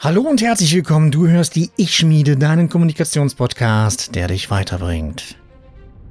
[0.00, 1.10] Hallo und herzlich willkommen.
[1.10, 5.34] Du hörst die Ich Schmiede, deinen Kommunikationspodcast, der dich weiterbringt.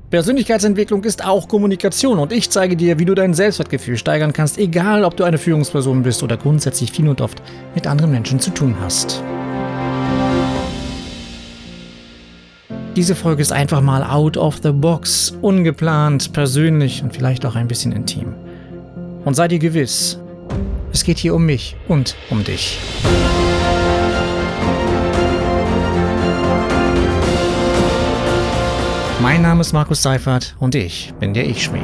[0.10, 5.05] Persönlichkeitsentwicklung ist auch Kommunikation und ich zeige dir, wie du dein Selbstwertgefühl steigern kannst, egal
[5.05, 7.42] ob du eine Führungsperson bist oder grundsätzlich viel und oft
[7.76, 9.23] mit anderen Menschen zu tun hast.
[12.97, 17.70] Diese Folge ist einfach mal out of the box, ungeplant, persönlich und vielleicht auch ein
[17.70, 18.34] bisschen intim.
[19.23, 20.20] Und sei dir gewiss,
[20.91, 22.80] es geht hier um mich und um dich.
[29.30, 31.84] Mein Name ist Markus Seifert und ich bin der Ich-Schmied.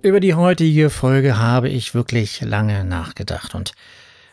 [0.00, 3.72] Über die heutige Folge habe ich wirklich lange nachgedacht und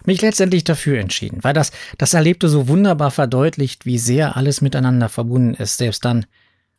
[0.05, 5.09] mich letztendlich dafür entschieden, weil das, das Erlebte so wunderbar verdeutlicht, wie sehr alles miteinander
[5.09, 6.25] verbunden ist, selbst dann,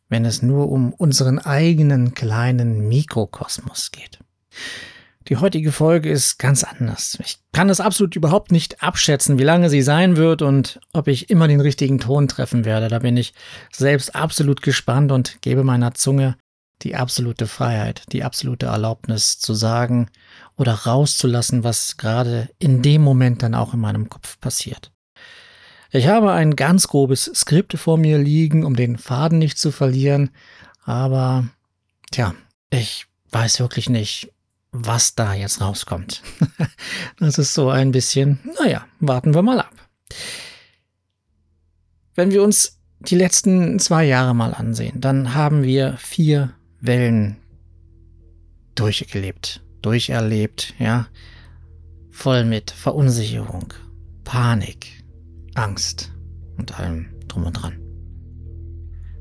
[0.09, 4.19] wenn es nur um unseren eigenen kleinen Mikrokosmos geht.
[5.29, 7.17] Die heutige Folge ist ganz anders.
[7.23, 11.29] Ich kann es absolut überhaupt nicht abschätzen, wie lange sie sein wird und ob ich
[11.29, 12.89] immer den richtigen Ton treffen werde.
[12.89, 13.33] Da bin ich
[13.71, 16.35] selbst absolut gespannt und gebe meiner Zunge
[16.81, 20.09] die absolute Freiheit, die absolute Erlaubnis zu sagen
[20.57, 24.91] oder rauszulassen, was gerade in dem Moment dann auch in meinem Kopf passiert.
[25.91, 30.31] Ich habe ein ganz grobes Skript vor mir liegen, um den Faden nicht zu verlieren,
[30.83, 31.47] aber
[32.11, 32.33] tja,
[32.71, 34.31] ich weiß wirklich nicht,
[34.71, 36.23] was da jetzt rauskommt.
[37.19, 39.73] das ist so ein bisschen, naja, warten wir mal ab.
[42.15, 47.37] Wenn wir uns die letzten zwei Jahre mal ansehen, dann haben wir vier Wellen
[48.75, 51.07] durchgelebt, durcherlebt, ja.
[52.09, 53.73] Voll mit Verunsicherung,
[54.23, 55.03] Panik,
[55.55, 56.11] Angst
[56.57, 57.73] und allem drum und dran.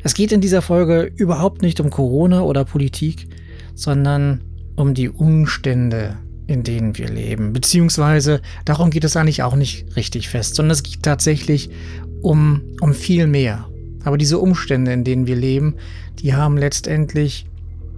[0.02, 3.28] Es geht in dieser Folge überhaupt nicht um Corona oder Politik,
[3.74, 4.42] sondern
[4.76, 7.52] um die Umstände, in denen wir leben.
[7.52, 11.70] Beziehungsweise darum geht es eigentlich auch nicht richtig fest, sondern es geht tatsächlich
[12.20, 13.68] um, um viel mehr.
[14.04, 15.76] Aber diese Umstände, in denen wir leben,
[16.18, 17.46] die haben letztendlich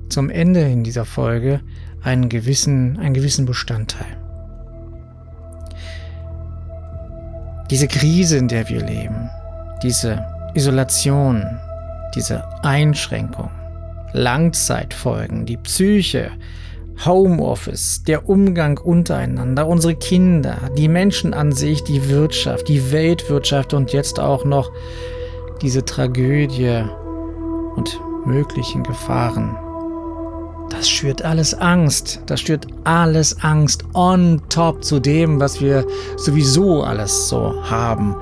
[0.08, 1.60] zum Ende in dieser Folge
[2.04, 4.16] einen gewissen, einen gewissen Bestandteil.
[7.70, 9.30] Diese Krise, in der wir leben,
[9.82, 11.44] diese Isolation,
[12.14, 13.50] diese Einschränkung,
[14.12, 16.30] Langzeitfolgen, die Psyche,
[17.04, 23.92] Homeoffice, der Umgang untereinander, unsere Kinder, die Menschen an sich, die Wirtschaft, die Weltwirtschaft und
[23.92, 24.70] jetzt auch noch
[25.60, 26.84] diese Tragödie
[27.74, 29.56] und möglichen Gefahren
[30.70, 32.20] das schürt alles Angst.
[32.26, 35.86] Das schürt alles Angst on top zu dem, was wir
[36.16, 38.16] sowieso alles so haben.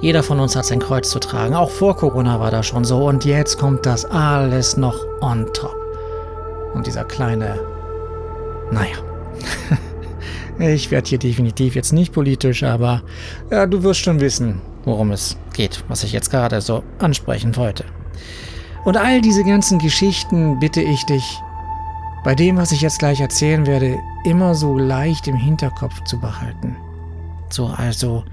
[0.00, 1.54] Jeder von uns hat sein Kreuz zu tragen.
[1.54, 3.06] Auch vor Corona war das schon so.
[3.06, 5.76] Und jetzt kommt das alles noch on top.
[6.74, 7.58] Und dieser kleine,
[8.70, 8.96] naja.
[10.58, 13.02] ich werde hier definitiv jetzt nicht politisch, aber
[13.50, 17.84] ja, du wirst schon wissen, worum es geht, was ich jetzt gerade so ansprechen wollte.
[18.84, 21.38] Und all diese ganzen Geschichten bitte ich dich,
[22.24, 26.76] bei dem, was ich jetzt gleich erzählen werde, immer so leicht im Hinterkopf zu behalten.
[27.48, 28.24] So also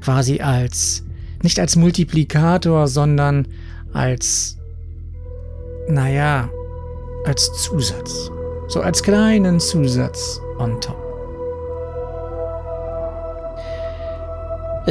[0.00, 1.04] quasi als,
[1.42, 3.48] nicht als Multiplikator, sondern
[3.92, 4.56] als,
[5.88, 6.48] naja,
[7.26, 8.30] als Zusatz.
[8.68, 11.01] So als kleinen Zusatz on top.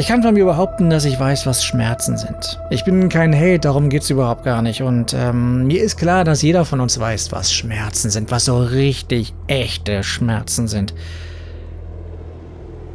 [0.01, 2.59] Ich kann von mir behaupten, dass ich weiß, was Schmerzen sind.
[2.72, 4.81] Ich bin kein Held, darum geht's überhaupt gar nicht.
[4.81, 8.57] Und ähm, mir ist klar, dass jeder von uns weiß, was Schmerzen sind, was so
[8.57, 10.95] richtig echte Schmerzen sind.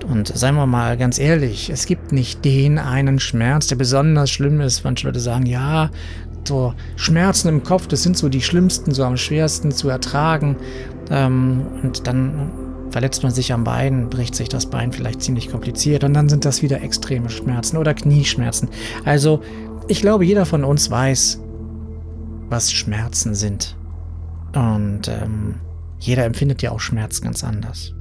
[0.08, 4.60] Und seien wir mal ganz ehrlich, es gibt nicht den einen Schmerz, der besonders schlimm
[4.60, 4.82] ist.
[4.82, 5.90] Manche Leute sagen, ja,
[6.42, 10.56] so Schmerzen im Kopf, das sind so die schlimmsten, so am schwersten zu ertragen.
[11.12, 12.50] Ähm, und dann
[12.96, 16.46] verletzt man sich am Bein, bricht sich das Bein vielleicht ziemlich kompliziert und dann sind
[16.46, 18.70] das wieder extreme Schmerzen oder Knieschmerzen.
[19.04, 19.42] Also
[19.86, 21.38] ich glaube, jeder von uns weiß,
[22.48, 23.76] was Schmerzen sind.
[24.54, 25.56] Und ähm,
[25.98, 27.92] jeder empfindet ja auch Schmerz ganz anders.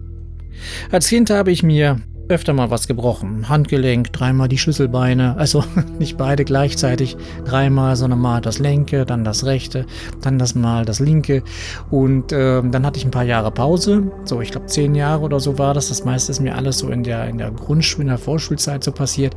[0.93, 3.49] Als Kind habe ich mir öfter mal was gebrochen.
[3.49, 5.63] Handgelenk, dreimal die Schlüsselbeine, also
[5.99, 9.85] nicht beide gleichzeitig, dreimal, sondern mal das linke, dann das rechte,
[10.21, 11.43] dann das mal das linke.
[11.91, 15.39] Und äh, dann hatte ich ein paar Jahre Pause, so ich glaube zehn Jahre oder
[15.39, 15.89] so war das.
[15.89, 18.91] Das meiste ist mir alles so in der, in der Grundschule, in der Vorschulzeit so
[18.91, 19.35] passiert.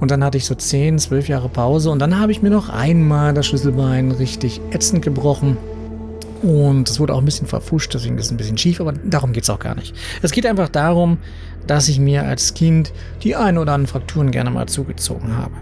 [0.00, 2.68] Und dann hatte ich so zehn, zwölf Jahre Pause und dann habe ich mir noch
[2.68, 5.56] einmal das Schlüsselbein richtig ätzend gebrochen.
[6.42, 9.32] Und es wurde auch ein bisschen verfuscht, deswegen ist es ein bisschen schief, aber darum
[9.32, 9.94] geht es auch gar nicht.
[10.22, 11.18] Es geht einfach darum,
[11.68, 12.92] dass ich mir als Kind
[13.22, 15.54] die ein oder anderen Frakturen gerne mal zugezogen habe.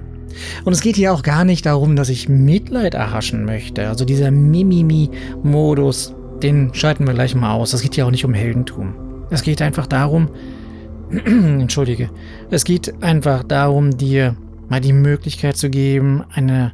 [0.64, 3.88] Und es geht hier auch gar nicht darum, dass ich Mitleid erhaschen möchte.
[3.88, 7.72] Also dieser Mimimi-Modus, den schalten wir gleich mal aus.
[7.72, 8.94] Es geht hier auch nicht um Heldentum.
[9.30, 10.30] Es geht einfach darum,
[11.10, 12.10] entschuldige,
[12.50, 14.36] es geht einfach darum, dir
[14.68, 16.72] mal die Möglichkeit zu geben, eine,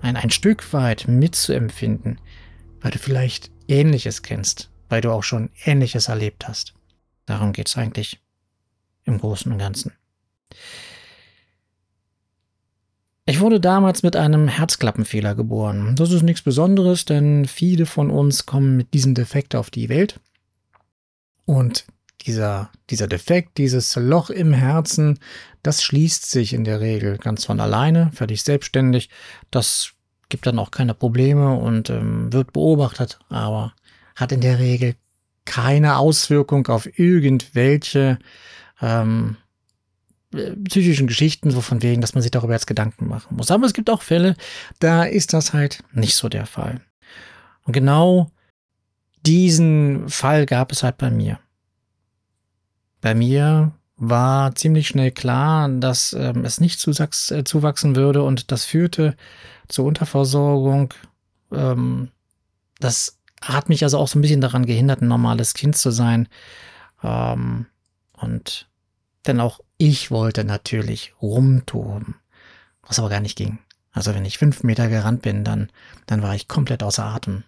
[0.00, 2.20] ein, ein Stück weit mitzuempfinden,
[2.80, 6.74] weil du vielleicht Ähnliches kennst, weil du auch schon Ähnliches erlebt hast.
[7.26, 8.20] Darum geht es eigentlich
[9.04, 9.92] im Großen und Ganzen.
[13.26, 15.96] Ich wurde damals mit einem Herzklappenfehler geboren.
[15.96, 20.20] Das ist nichts Besonderes, denn viele von uns kommen mit diesem Defekt auf die Welt.
[21.46, 21.86] Und
[22.26, 25.18] dieser, dieser Defekt, dieses Loch im Herzen,
[25.62, 29.08] das schließt sich in der Regel ganz von alleine, völlig selbstständig.
[29.50, 29.92] Das
[30.28, 33.72] gibt dann auch keine Probleme und ähm, wird beobachtet, aber
[34.16, 34.96] hat in der Regel
[35.46, 38.18] keine Auswirkung auf irgendwelche
[38.84, 39.36] ähm,
[40.64, 43.50] psychischen Geschichten, so von wegen, dass man sich darüber jetzt Gedanken machen muss.
[43.50, 44.36] Aber es gibt auch Fälle,
[44.80, 46.80] da ist das halt nicht so der Fall.
[47.64, 48.30] Und genau
[49.24, 51.38] diesen Fall gab es halt bei mir.
[53.00, 58.50] Bei mir war ziemlich schnell klar, dass ähm, es nicht zusachs, äh, zuwachsen würde und
[58.50, 59.16] das führte
[59.68, 60.92] zur Unterversorgung.
[61.52, 62.10] Ähm,
[62.80, 66.28] das hat mich also auch so ein bisschen daran gehindert, ein normales Kind zu sein.
[67.02, 67.66] Ähm,
[68.14, 68.68] und
[69.26, 72.16] denn auch ich wollte natürlich rumtoben,
[72.82, 73.58] was aber gar nicht ging.
[73.92, 75.70] Also wenn ich fünf Meter gerannt bin, dann,
[76.06, 77.44] dann war ich komplett außer Atem.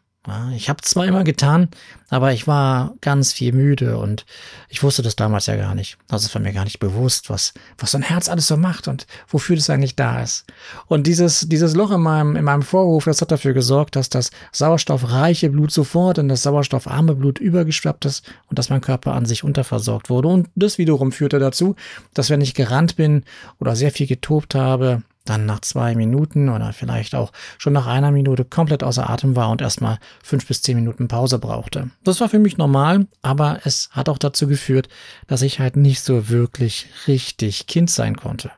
[0.57, 1.69] Ich habe zwar immer getan,
[2.09, 4.27] aber ich war ganz viel müde und
[4.69, 5.99] ich wusste das damals ja gar nicht.
[6.11, 8.89] Also es war mir gar nicht bewusst, was, was so ein Herz alles so macht
[8.89, 10.45] und wofür das eigentlich da ist.
[10.89, 14.31] Und dieses, dieses Loch in meinem, in meinem Vorhof, das hat dafür gesorgt, dass das
[14.51, 19.45] sauerstoffreiche Blut sofort in das sauerstoffarme Blut übergeschwappt ist und dass mein Körper an sich
[19.45, 20.29] unterversorgt wurde.
[20.29, 21.77] Und das wiederum führte dazu,
[22.15, 23.23] dass wenn ich gerannt bin
[23.61, 28.11] oder sehr viel getobt habe, dann nach zwei Minuten oder vielleicht auch schon nach einer
[28.11, 31.91] Minute komplett außer Atem war und erstmal fünf bis zehn Minuten Pause brauchte.
[32.05, 34.89] Das war für mich normal, aber es hat auch dazu geführt,
[35.27, 38.51] dass ich halt nicht so wirklich richtig Kind sein konnte.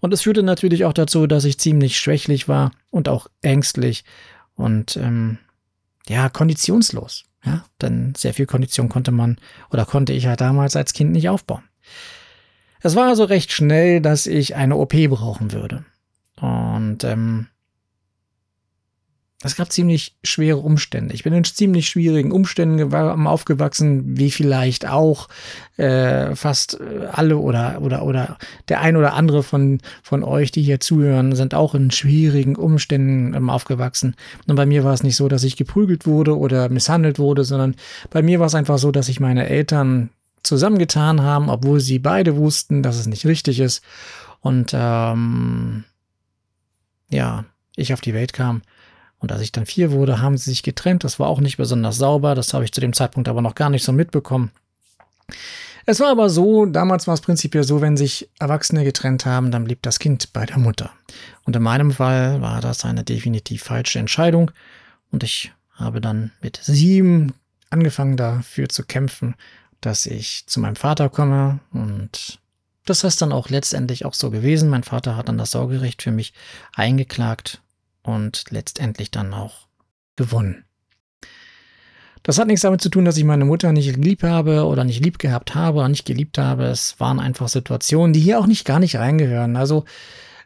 [0.00, 4.04] Und es führte natürlich auch dazu, dass ich ziemlich schwächlich war und auch ängstlich
[4.54, 5.38] und ähm,
[6.08, 7.24] ja, konditionslos.
[7.44, 9.36] Ja, denn sehr viel Kondition konnte man
[9.70, 11.64] oder konnte ich halt damals als Kind nicht aufbauen.
[12.80, 15.84] Es war also recht schnell, dass ich eine OP brauchen würde.
[16.40, 17.48] Und ähm,
[19.44, 21.14] es gab ziemlich schwere Umstände.
[21.14, 22.94] Ich bin in ziemlich schwierigen Umständen
[23.26, 25.28] aufgewachsen, wie vielleicht auch
[25.76, 28.38] äh, fast äh, alle oder oder oder
[28.68, 33.34] der ein oder andere von von euch, die hier zuhören, sind auch in schwierigen Umständen
[33.34, 34.14] ähm, aufgewachsen.
[34.46, 37.74] Und bei mir war es nicht so, dass ich geprügelt wurde oder misshandelt wurde, sondern
[38.10, 40.10] bei mir war es einfach so, dass sich meine Eltern
[40.44, 43.82] zusammengetan haben, obwohl sie beide wussten, dass es nicht richtig ist.
[44.40, 45.84] Und ähm,
[47.12, 47.44] ja,
[47.76, 48.62] ich auf die Welt kam.
[49.18, 51.04] Und als ich dann vier wurde, haben sie sich getrennt.
[51.04, 52.34] Das war auch nicht besonders sauber.
[52.34, 54.50] Das habe ich zu dem Zeitpunkt aber noch gar nicht so mitbekommen.
[55.86, 59.64] Es war aber so, damals war es prinzipiell so, wenn sich Erwachsene getrennt haben, dann
[59.64, 60.90] blieb das Kind bei der Mutter.
[61.44, 64.50] Und in meinem Fall war das eine definitiv falsche Entscheidung.
[65.10, 67.34] Und ich habe dann mit sieben
[67.70, 69.34] angefangen dafür zu kämpfen,
[69.80, 72.38] dass ich zu meinem Vater komme und
[72.84, 74.68] das ist dann auch letztendlich auch so gewesen.
[74.68, 76.32] Mein Vater hat dann das Sorgerecht für mich
[76.74, 77.62] eingeklagt
[78.02, 79.68] und letztendlich dann auch
[80.16, 80.64] gewonnen.
[82.24, 85.04] Das hat nichts damit zu tun, dass ich meine Mutter nicht lieb habe oder nicht
[85.04, 86.64] lieb gehabt habe oder nicht geliebt habe.
[86.64, 89.56] Es waren einfach Situationen, die hier auch nicht gar nicht reingehören.
[89.56, 89.84] Also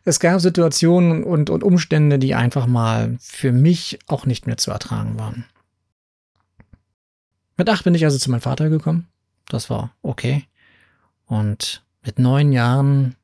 [0.04, 4.70] es gab Situationen und, und Umstände, die einfach mal für mich auch nicht mehr zu
[4.70, 5.44] ertragen waren.
[7.58, 9.08] Mit acht bin ich also zu meinem Vater gekommen.
[9.48, 10.44] Das war okay.
[11.26, 13.16] Und mit neun Jahren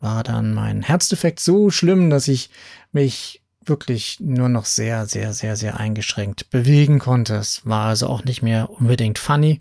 [0.00, 2.50] war dann mein Herzdefekt so schlimm, dass ich
[2.92, 7.34] mich wirklich nur noch sehr, sehr, sehr, sehr eingeschränkt bewegen konnte.
[7.36, 9.60] Es war also auch nicht mehr unbedingt funny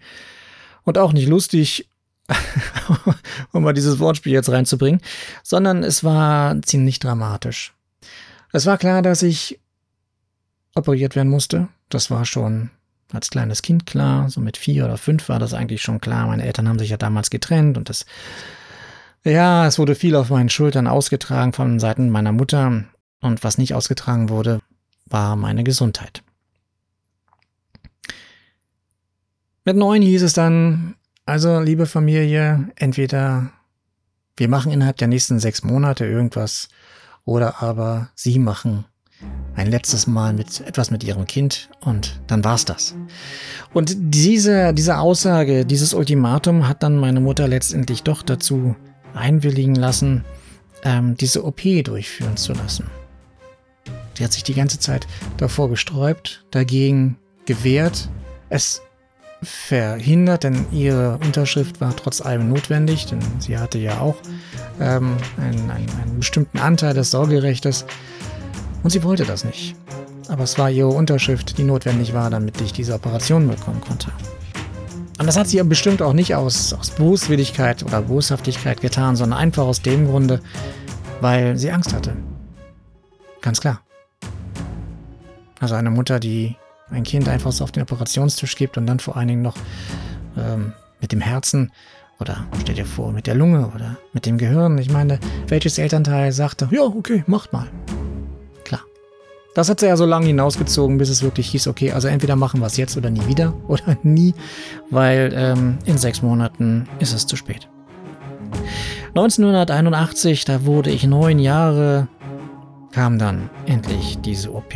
[0.83, 1.89] und auch nicht lustig,
[3.51, 5.01] um mal dieses Wortspiel jetzt reinzubringen,
[5.43, 7.73] sondern es war ziemlich dramatisch.
[8.51, 9.59] Es war klar, dass ich
[10.75, 11.67] operiert werden musste.
[11.89, 12.69] Das war schon
[13.11, 14.29] als kleines Kind klar.
[14.29, 16.27] So mit vier oder fünf war das eigentlich schon klar.
[16.27, 18.05] Meine Eltern haben sich ja damals getrennt und das,
[19.23, 22.85] ja, es wurde viel auf meinen Schultern ausgetragen von Seiten meiner Mutter.
[23.21, 24.59] Und was nicht ausgetragen wurde,
[25.05, 26.23] war meine Gesundheit.
[29.63, 30.95] Mit neun hieß es dann,
[31.25, 33.51] also liebe Familie, entweder
[34.37, 36.69] wir machen innerhalb der nächsten sechs Monate irgendwas
[37.23, 38.85] oder aber Sie machen
[39.55, 42.95] ein letztes Mal mit etwas mit ihrem Kind und dann war's das.
[43.73, 48.75] Und diese, diese Aussage, dieses Ultimatum hat dann meine Mutter letztendlich doch dazu
[49.13, 50.25] einwilligen lassen,
[50.83, 52.85] ähm, diese OP durchführen zu lassen.
[54.17, 55.07] Sie hat sich die ganze Zeit
[55.37, 58.09] davor gesträubt, dagegen gewehrt,
[58.49, 58.81] es
[59.41, 64.15] verhindert, denn ihre Unterschrift war trotz allem notwendig, denn sie hatte ja auch
[64.79, 67.85] ähm, einen, einen, einen bestimmten Anteil des Sorgerechtes
[68.85, 69.75] und sie wollte das nicht.
[70.27, 74.11] Aber es war ihre Unterschrift, die notwendig war, damit ich diese Operation bekommen konnte.
[75.17, 79.63] Und das hat sie bestimmt auch nicht aus, aus Boswilligkeit oder Boshaftigkeit getan, sondern einfach
[79.63, 80.39] aus dem Grunde,
[81.19, 82.15] weil sie Angst hatte.
[83.41, 83.81] Ganz klar.
[85.59, 86.55] Also eine Mutter, die
[86.91, 89.57] ein Kind einfach so auf den Operationstisch gibt und dann vor allen Dingen noch
[90.37, 91.71] ähm, mit dem Herzen
[92.19, 94.77] oder stell dir vor, mit der Lunge oder mit dem Gehirn.
[94.77, 97.67] Ich meine, welches Elternteil sagte, ja, okay, macht mal.
[99.55, 102.59] Das hat sie ja so lange hinausgezogen, bis es wirklich hieß, okay, also entweder machen
[102.59, 104.35] wir es jetzt oder nie wieder oder nie,
[104.91, 107.69] weil ähm, in sechs Monaten ist es zu spät.
[109.09, 112.09] 1981, da wurde ich neun Jahre,
[112.91, 114.75] kam dann endlich diese OP.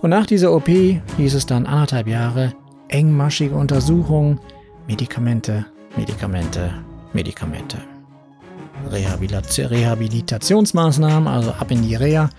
[0.00, 2.54] Und nach dieser OP hieß es dann anderthalb Jahre
[2.88, 4.40] engmaschige Untersuchungen,
[4.86, 5.66] Medikamente,
[5.98, 6.72] Medikamente,
[7.12, 7.76] Medikamente.
[8.90, 12.30] Rehabilitationsmaßnahmen, also ab in die Reha.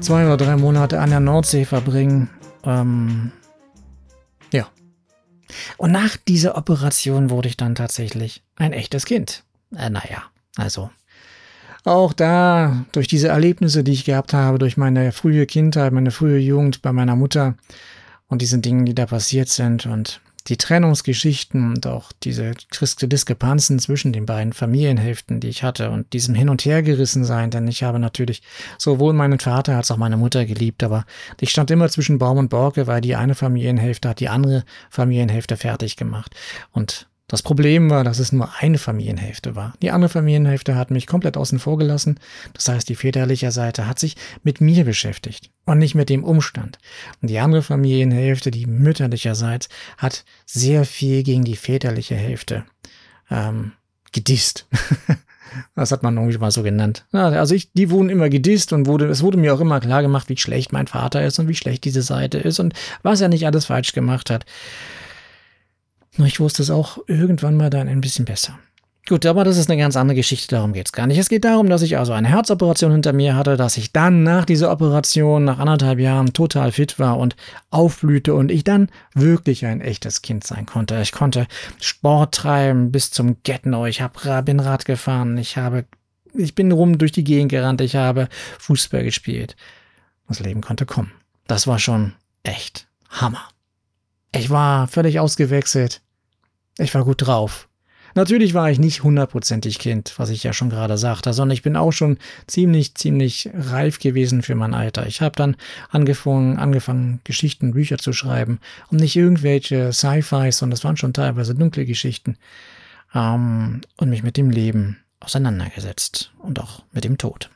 [0.00, 2.28] Zwei oder drei Monate an der Nordsee verbringen.
[2.64, 3.32] Ähm,
[4.52, 4.68] ja.
[5.76, 9.44] Und nach dieser Operation wurde ich dann tatsächlich ein echtes Kind.
[9.76, 10.24] Äh, naja,
[10.56, 10.90] also
[11.84, 16.38] auch da, durch diese Erlebnisse, die ich gehabt habe, durch meine frühe Kindheit, meine frühe
[16.38, 17.56] Jugend bei meiner Mutter
[18.26, 24.12] und diesen Dingen, die da passiert sind und die Trennungsgeschichten und auch diese Diskrepanzen zwischen
[24.12, 27.98] den beiden Familienhälften, die ich hatte und diesem Hin- und Hergerissen sein, denn ich habe
[27.98, 28.42] natürlich
[28.78, 31.06] sowohl meinen Vater als auch meine Mutter geliebt, aber
[31.40, 35.56] ich stand immer zwischen Baum und Borke, weil die eine Familienhälfte hat die andere Familienhälfte
[35.56, 36.34] fertig gemacht.
[36.72, 39.74] Und das Problem war, dass es nur eine Familienhälfte war.
[39.82, 42.20] Die andere Familienhälfte hat mich komplett außen vor gelassen.
[42.52, 44.14] Das heißt, die väterliche Seite hat sich
[44.44, 46.78] mit mir beschäftigt und nicht mit dem Umstand.
[47.20, 52.66] Und die andere Familienhälfte, die mütterlicherseits, hat sehr viel gegen die väterliche Hälfte
[53.28, 53.72] ähm,
[54.12, 54.68] gedisst.
[55.76, 57.06] Das hat man irgendwie mal so genannt.
[57.12, 60.28] Also ich, die wurden immer gedisst und wurde, es wurde mir auch immer klar gemacht,
[60.28, 62.74] wie schlecht mein Vater ist und wie schlecht diese Seite ist und
[63.04, 64.46] was er nicht alles falsch gemacht hat.
[66.16, 68.58] Nur ich wusste es auch irgendwann mal dann ein bisschen besser.
[69.06, 71.18] Gut, aber das ist eine ganz andere Geschichte, darum geht es gar nicht.
[71.18, 74.46] Es geht darum, dass ich also eine Herzoperation hinter mir hatte, dass ich dann nach
[74.46, 77.36] dieser Operation, nach anderthalb Jahren total fit war und
[77.68, 80.98] aufblühte und ich dann wirklich ein echtes Kind sein konnte.
[81.02, 81.46] Ich konnte
[81.82, 85.84] Sport treiben bis zum Getno, ich hab, bin Rad gefahren, ich habe,
[86.32, 89.54] ich bin rum durch die Gegend gerannt, ich habe Fußball gespielt.
[90.28, 91.12] Das Leben konnte kommen.
[91.46, 93.50] Das war schon echt Hammer.
[94.34, 96.00] Ich war völlig ausgewechselt.
[96.78, 97.68] Ich war gut drauf.
[98.16, 101.76] Natürlich war ich nicht hundertprozentig Kind, was ich ja schon gerade sagte, sondern ich bin
[101.76, 105.06] auch schon ziemlich, ziemlich reif gewesen für mein Alter.
[105.06, 105.56] Ich habe dann
[105.90, 111.56] angefangen, angefangen, Geschichten, Bücher zu schreiben und nicht irgendwelche Sci-Fis, sondern das waren schon teilweise
[111.56, 112.36] dunkle Geschichten
[113.14, 117.50] ähm, und mich mit dem Leben auseinandergesetzt und auch mit dem Tod.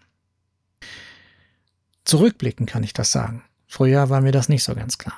[2.04, 3.44] Zurückblicken kann ich das sagen.
[3.68, 5.16] Früher war mir das nicht so ganz klar.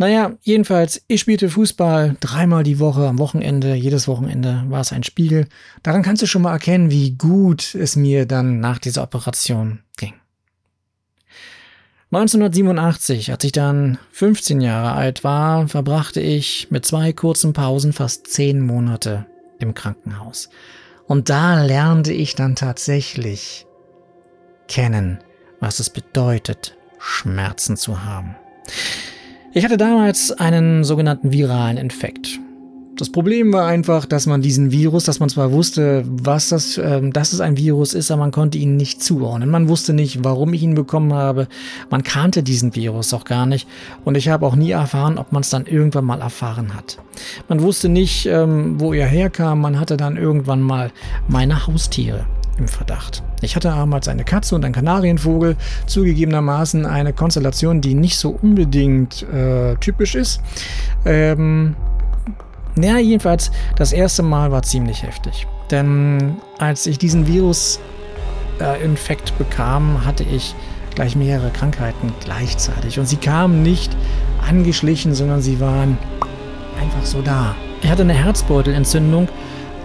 [0.00, 3.74] Naja, jedenfalls, ich spielte Fußball dreimal die Woche am Wochenende.
[3.74, 5.46] Jedes Wochenende war es ein Spiel.
[5.82, 10.14] Daran kannst du schon mal erkennen, wie gut es mir dann nach dieser Operation ging.
[12.12, 18.26] 1987, als ich dann 15 Jahre alt war, verbrachte ich mit zwei kurzen Pausen fast
[18.26, 19.26] zehn Monate
[19.58, 20.48] im Krankenhaus.
[21.08, 23.66] Und da lernte ich dann tatsächlich
[24.66, 25.18] kennen,
[25.60, 28.34] was es bedeutet, Schmerzen zu haben.
[29.52, 32.38] Ich hatte damals einen sogenannten viralen Infekt.
[32.96, 37.00] Das Problem war einfach, dass man diesen Virus, dass man zwar wusste, was das, äh,
[37.10, 39.50] dass es ein Virus ist, aber man konnte ihn nicht zuordnen.
[39.50, 41.48] Man wusste nicht, warum ich ihn bekommen habe.
[41.90, 43.66] Man kannte diesen Virus auch gar nicht.
[44.04, 46.98] Und ich habe auch nie erfahren, ob man es dann irgendwann mal erfahren hat.
[47.48, 49.62] Man wusste nicht, ähm, wo er herkam.
[49.62, 50.92] Man hatte dann irgendwann mal
[51.26, 52.26] meine Haustiere
[52.60, 53.24] im Verdacht.
[53.40, 59.24] Ich hatte damals eine Katze und einen Kanarienvogel, zugegebenermaßen eine Konstellation, die nicht so unbedingt
[59.32, 60.40] äh, typisch ist.
[61.04, 61.74] Ähm,
[62.76, 65.46] ja, jedenfalls, das erste Mal war ziemlich heftig.
[65.70, 70.54] Denn als ich diesen Virus-Infekt äh, bekam, hatte ich
[70.94, 72.98] gleich mehrere Krankheiten gleichzeitig.
[72.98, 73.96] Und sie kamen nicht
[74.46, 75.96] angeschlichen, sondern sie waren
[76.80, 77.54] einfach so da.
[77.82, 79.28] Ich hatte eine Herzbeutelentzündung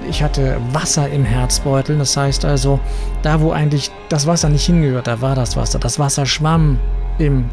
[0.09, 1.97] ich hatte Wasser im Herzbeutel.
[1.97, 2.79] Das heißt also,
[3.21, 5.79] da wo eigentlich das Wasser nicht hingehört, da war das Wasser.
[5.79, 6.79] Das Wasser schwamm
[7.17, 7.50] im,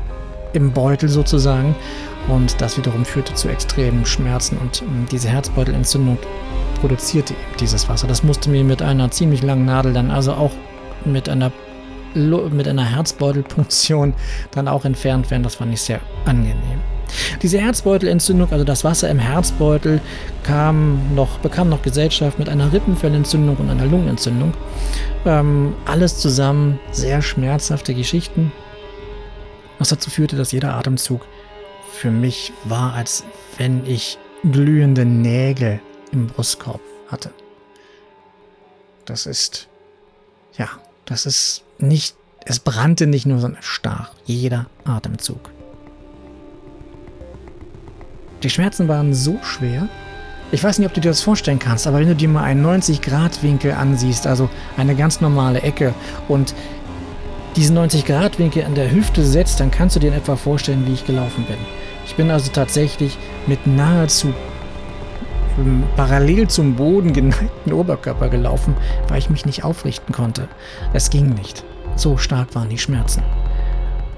[0.52, 1.74] im Beutel sozusagen.
[2.28, 4.58] Und das wiederum führte zu extremen Schmerzen.
[4.58, 6.18] Und ähm, diese Herzbeutelentzündung
[6.80, 8.06] produzierte eben dieses Wasser.
[8.06, 10.52] Das musste mir mit einer ziemlich langen Nadel dann, also auch
[11.04, 11.52] mit einer
[12.14, 14.12] mit einer Herzbeutelpunktion
[14.50, 15.42] dann auch entfernt werden.
[15.42, 16.80] Das fand ich sehr angenehm.
[17.42, 20.00] Diese Herzbeutelentzündung, also das Wasser im Herzbeutel,
[20.44, 24.54] kam noch, bekam noch Gesellschaft mit einer Rippenfellentzündung und einer Lungenentzündung.
[25.24, 28.52] Ähm, alles zusammen sehr schmerzhafte Geschichten,
[29.78, 31.26] was dazu führte, dass jeder Atemzug
[31.92, 33.24] für mich war, als
[33.58, 34.18] wenn ich
[34.50, 37.30] glühende Nägel im Brustkorb hatte.
[39.04, 39.68] Das ist,
[40.56, 40.68] ja,
[41.04, 45.51] das ist nicht, es brannte nicht nur, sondern stach jeder Atemzug.
[48.42, 49.88] Die Schmerzen waren so schwer.
[50.50, 52.64] Ich weiß nicht, ob du dir das vorstellen kannst, aber wenn du dir mal einen
[52.64, 55.94] 90-Grad-Winkel ansiehst, also eine ganz normale Ecke
[56.28, 56.54] und
[57.56, 61.06] diesen 90-Grad-Winkel an der Hüfte setzt, dann kannst du dir in etwa vorstellen, wie ich
[61.06, 61.56] gelaufen bin.
[62.04, 64.34] Ich bin also tatsächlich mit nahezu
[65.58, 68.74] ähm, parallel zum Boden geneigten Oberkörper gelaufen,
[69.08, 70.48] weil ich mich nicht aufrichten konnte.
[70.92, 71.64] Es ging nicht.
[71.96, 73.22] So stark waren die Schmerzen.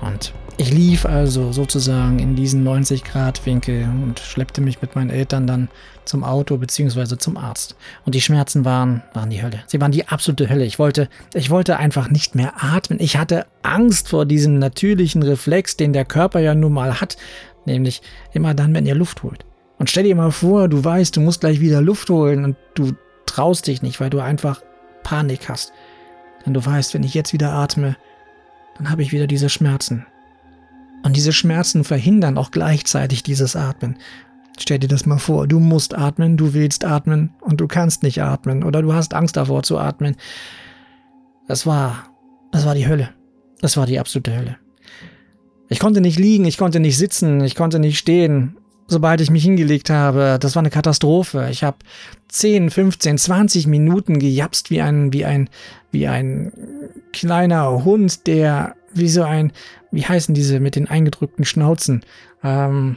[0.01, 5.11] Und ich lief also sozusagen in diesen 90 Grad Winkel und schleppte mich mit meinen
[5.11, 5.69] Eltern dann
[6.05, 7.17] zum Auto bzw.
[7.19, 7.77] zum Arzt.
[8.05, 9.63] Und die Schmerzen waren, waren die Hölle.
[9.67, 10.65] Sie waren die absolute Hölle.
[10.65, 13.01] Ich wollte, ich wollte einfach nicht mehr atmen.
[13.01, 17.17] Ich hatte Angst vor diesem natürlichen Reflex, den der Körper ja nun mal hat.
[17.67, 19.45] Nämlich immer dann, wenn er Luft holt.
[19.79, 22.93] Und stell dir mal vor, du weißt, du musst gleich wieder Luft holen und du
[23.27, 24.63] traust dich nicht, weil du einfach
[25.03, 25.73] Panik hast.
[26.47, 27.97] Denn du weißt, wenn ich jetzt wieder atme,
[28.77, 30.07] dann habe ich wieder diese Schmerzen.
[31.05, 33.97] Und diese Schmerzen verhindern auch gleichzeitig dieses Atmen.
[34.59, 38.23] Stell dir das mal vor, du musst atmen, du willst atmen und du kannst nicht
[38.23, 40.17] atmen oder du hast Angst davor zu atmen.
[41.47, 42.05] Das war,
[42.53, 43.11] das war die Hölle.
[43.61, 44.57] Das war die absolute Hölle.
[45.69, 48.57] Ich konnte nicht liegen, ich konnte nicht sitzen, ich konnte nicht stehen.
[48.87, 51.49] Sobald ich mich hingelegt habe, das war eine Katastrophe.
[51.51, 51.79] Ich habe
[52.29, 55.51] 10, 15, 20 Minuten gejapst wie ein, wie ein,
[55.91, 56.53] wie ein
[57.13, 59.53] kleiner Hund, der wie so ein,
[59.95, 62.05] wie heißen diese mit den eingedrückten Schnauzen?
[62.43, 62.97] Ähm,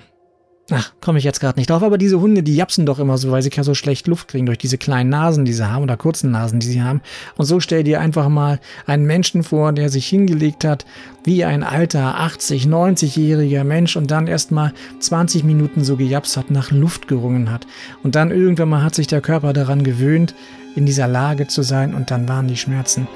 [0.72, 3.32] ach, komme ich jetzt gerade nicht drauf, aber diese Hunde, die japsen doch immer so,
[3.32, 5.96] weil sie ja so schlecht Luft kriegen durch diese kleinen Nasen, die sie haben oder
[5.96, 7.02] kurzen Nasen, die sie haben.
[7.38, 10.86] Und so stell dir einfach mal einen Menschen vor, der sich hingelegt hat,
[11.24, 16.52] wie ein alter 80, 90-jähriger Mensch und dann erst mal 20 Minuten so gejapst hat,
[16.52, 17.68] nach Luft gerungen hat.
[18.04, 20.36] Und dann irgendwann mal hat sich der Körper daran gewöhnt,
[20.76, 23.08] in dieser Lage zu sein und dann waren die Schmerzen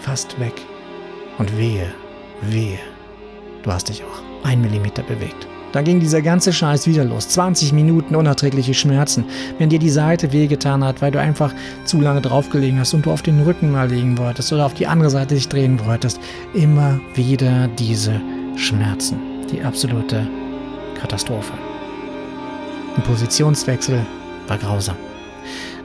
[0.00, 0.54] fast weg.
[1.38, 1.86] Und wehe,
[2.42, 2.78] wehe,
[3.62, 5.46] du hast dich auch ein Millimeter bewegt.
[5.72, 7.28] Dann ging dieser ganze Scheiß wieder los.
[7.30, 9.24] 20 Minuten unerträgliche Schmerzen.
[9.58, 13.10] Wenn dir die Seite wehgetan hat, weil du einfach zu lange draufgelegen hast und du
[13.10, 16.20] auf den Rücken mal liegen wolltest oder auf die andere Seite dich drehen wolltest.
[16.52, 18.20] Immer wieder diese
[18.56, 19.18] Schmerzen.
[19.50, 20.26] Die absolute
[21.00, 21.54] Katastrophe.
[22.96, 24.04] Ein Positionswechsel
[24.48, 24.96] war grausam.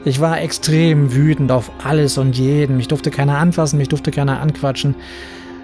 [0.04, 2.76] Ich war extrem wütend auf alles und jeden.
[2.76, 4.94] Mich durfte keiner anfassen, mich durfte keiner anquatschen.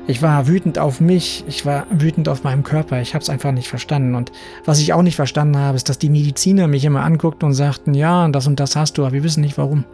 [0.07, 3.53] Ich war wütend auf mich, ich war wütend auf meinem Körper, ich habe es einfach
[3.53, 4.15] nicht verstanden.
[4.15, 4.33] Und
[4.67, 7.95] was ich auch nicht verstanden habe, ist, dass die Mediziner mich immer anguckten und sagten,
[7.95, 9.85] ja, das und das hast du, aber wir wissen nicht warum.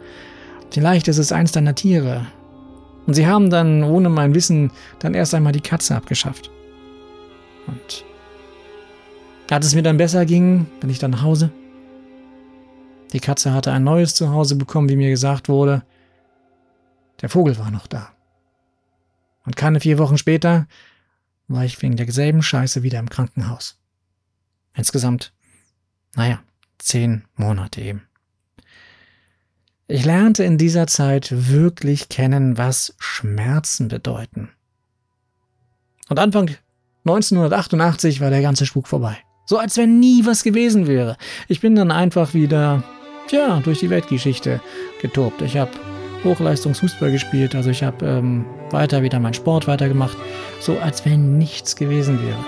[0.69, 2.25] Vielleicht ist es eins deiner Tiere.
[3.07, 6.51] Und sie haben dann, ohne mein Wissen, dann erst einmal die Katze abgeschafft.
[7.67, 8.03] Und
[9.49, 11.51] als es mir dann besser ging, bin ich dann nach Hause.
[13.13, 15.83] Die Katze hatte ein neues Zuhause bekommen, wie mir gesagt wurde.
[17.21, 18.09] Der Vogel war noch da.
[19.45, 20.67] Und keine vier Wochen später
[21.47, 23.77] war ich wegen derselben Scheiße wieder im Krankenhaus.
[24.73, 25.33] Insgesamt,
[26.15, 26.41] naja,
[26.77, 28.07] zehn Monate eben.
[29.87, 34.49] Ich lernte in dieser Zeit wirklich kennen, was Schmerzen bedeuten.
[36.07, 36.49] Und Anfang
[37.05, 39.17] 1988 war der ganze Spuk vorbei.
[39.45, 41.17] So als wenn nie was gewesen wäre.
[41.49, 42.83] Ich bin dann einfach wieder,
[43.27, 44.61] tja, durch die Weltgeschichte
[45.01, 45.41] getobt.
[45.41, 45.71] Ich habe
[46.23, 47.55] Hochleistungsfußball gespielt.
[47.55, 50.17] Also ich habe ähm, weiter wieder meinen Sport weitergemacht,
[50.59, 52.39] so als wenn nichts gewesen wäre.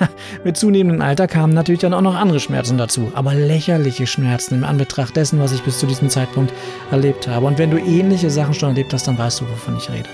[0.44, 4.64] Mit zunehmendem Alter kamen natürlich dann auch noch andere Schmerzen dazu, aber lächerliche Schmerzen im
[4.64, 6.52] Anbetracht dessen, was ich bis zu diesem Zeitpunkt
[6.90, 7.46] erlebt habe.
[7.46, 10.08] Und wenn du ähnliche Sachen schon erlebt hast, dann weißt du, wovon ich rede.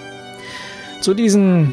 [1.01, 1.73] Zu diesem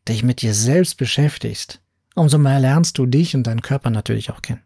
[0.07, 1.79] dich mit dir selbst beschäftigst,
[2.15, 4.61] umso mehr lernst du dich und deinen Körper natürlich auch kennen.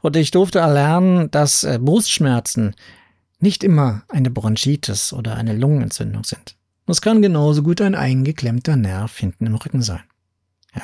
[0.00, 2.74] Und ich durfte erlernen, dass äh, Brustschmerzen
[3.42, 6.56] nicht immer eine Bronchitis oder eine Lungenentzündung sind.
[6.86, 10.02] Es kann genauso gut ein eingeklemmter Nerv hinten im Rücken sein.
[10.74, 10.82] Ja.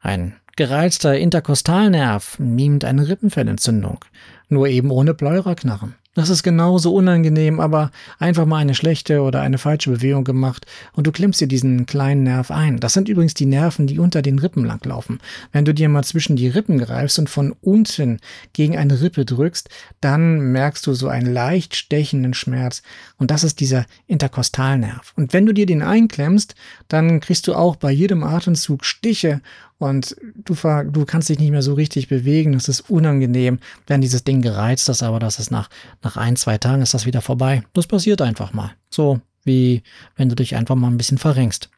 [0.00, 4.04] Ein gereizter Interkostalnerv mimt eine Rippenfellentzündung,
[4.48, 5.94] nur eben ohne Pleurerknarren.
[6.14, 11.06] Das ist genauso unangenehm, aber einfach mal eine schlechte oder eine falsche Bewegung gemacht und
[11.06, 12.80] du klemmst dir diesen kleinen Nerv ein.
[12.80, 15.20] Das sind übrigens die Nerven, die unter den Rippen langlaufen.
[15.52, 18.18] Wenn du dir mal zwischen die Rippen greifst und von unten
[18.54, 19.68] gegen eine Rippe drückst,
[20.00, 22.82] dann merkst du so einen leicht stechenden Schmerz
[23.18, 25.12] und das ist dieser Interkostalnerv.
[25.14, 26.56] Und wenn du dir den einklemmst,
[26.88, 29.42] dann kriegst du auch bei jedem Atemzug Stiche
[29.80, 32.52] und du, du kannst dich nicht mehr so richtig bewegen.
[32.52, 35.70] Das ist unangenehm, wenn dieses Ding gereizt ist, aber das ist nach,
[36.02, 37.62] nach ein, zwei Tagen ist das wieder vorbei.
[37.72, 38.72] Das passiert einfach mal.
[38.90, 39.82] So wie
[40.16, 41.70] wenn du dich einfach mal ein bisschen verrenkst.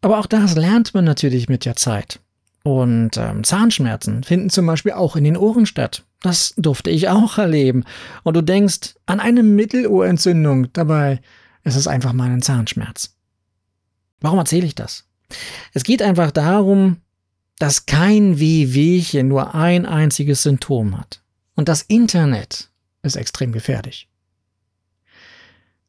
[0.00, 2.18] Aber auch das lernt man natürlich mit der Zeit.
[2.64, 6.04] Und ähm, Zahnschmerzen finden zum Beispiel auch in den Ohren statt.
[6.22, 7.84] Das durfte ich auch erleben.
[8.22, 11.20] Und du denkst an eine Mittelohrentzündung, dabei
[11.62, 13.14] ist es einfach mal ein Zahnschmerz.
[14.22, 15.04] Warum erzähle ich das?
[15.72, 16.98] Es geht einfach darum,
[17.58, 21.22] dass kein Wehwehchen nur ein einziges Symptom hat.
[21.54, 22.70] Und das Internet
[23.02, 24.08] ist extrem gefährlich.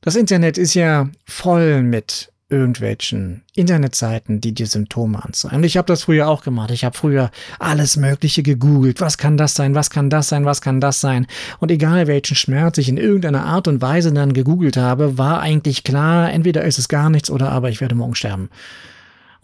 [0.01, 5.55] Das Internet ist ja voll mit irgendwelchen Internetseiten, die dir Symptome anzeigen.
[5.57, 6.69] Und ich habe das früher auch gemacht.
[6.71, 9.01] Ich habe früher alles Mögliche gegoogelt.
[9.01, 9.73] Was kann das sein?
[9.73, 10.45] Was kann das sein?
[10.45, 11.25] Was kann das sein?
[11.59, 15.83] Und egal welchen Schmerz ich in irgendeiner Art und Weise dann gegoogelt habe, war eigentlich
[15.83, 18.49] klar, entweder ist es gar nichts oder aber ich werde morgen sterben.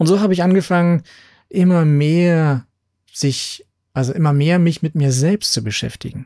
[0.00, 1.02] Und so habe ich angefangen,
[1.50, 2.64] immer mehr
[3.12, 6.24] sich, also immer mehr mich mit mir selbst zu beschäftigen.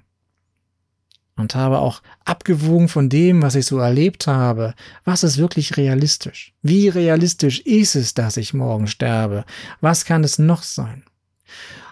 [1.35, 6.55] Und habe auch abgewogen von dem, was ich so erlebt habe, was ist wirklich realistisch?
[6.63, 9.45] Wie realistisch ist es, dass ich morgen sterbe?
[9.81, 11.03] Was kann es noch sein?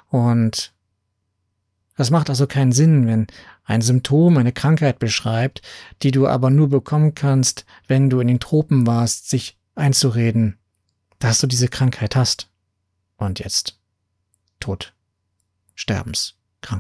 [0.09, 0.73] Und
[1.97, 3.27] das macht also keinen Sinn, wenn
[3.65, 5.63] ein Symptom eine Krankheit beschreibt,
[6.03, 10.59] die du aber nur bekommen kannst, wenn du in den Tropen warst, sich einzureden,
[11.23, 12.49] dass du diese Krankheit hast
[13.17, 13.79] und jetzt
[14.61, 14.93] tot,
[15.75, 16.35] sterbens,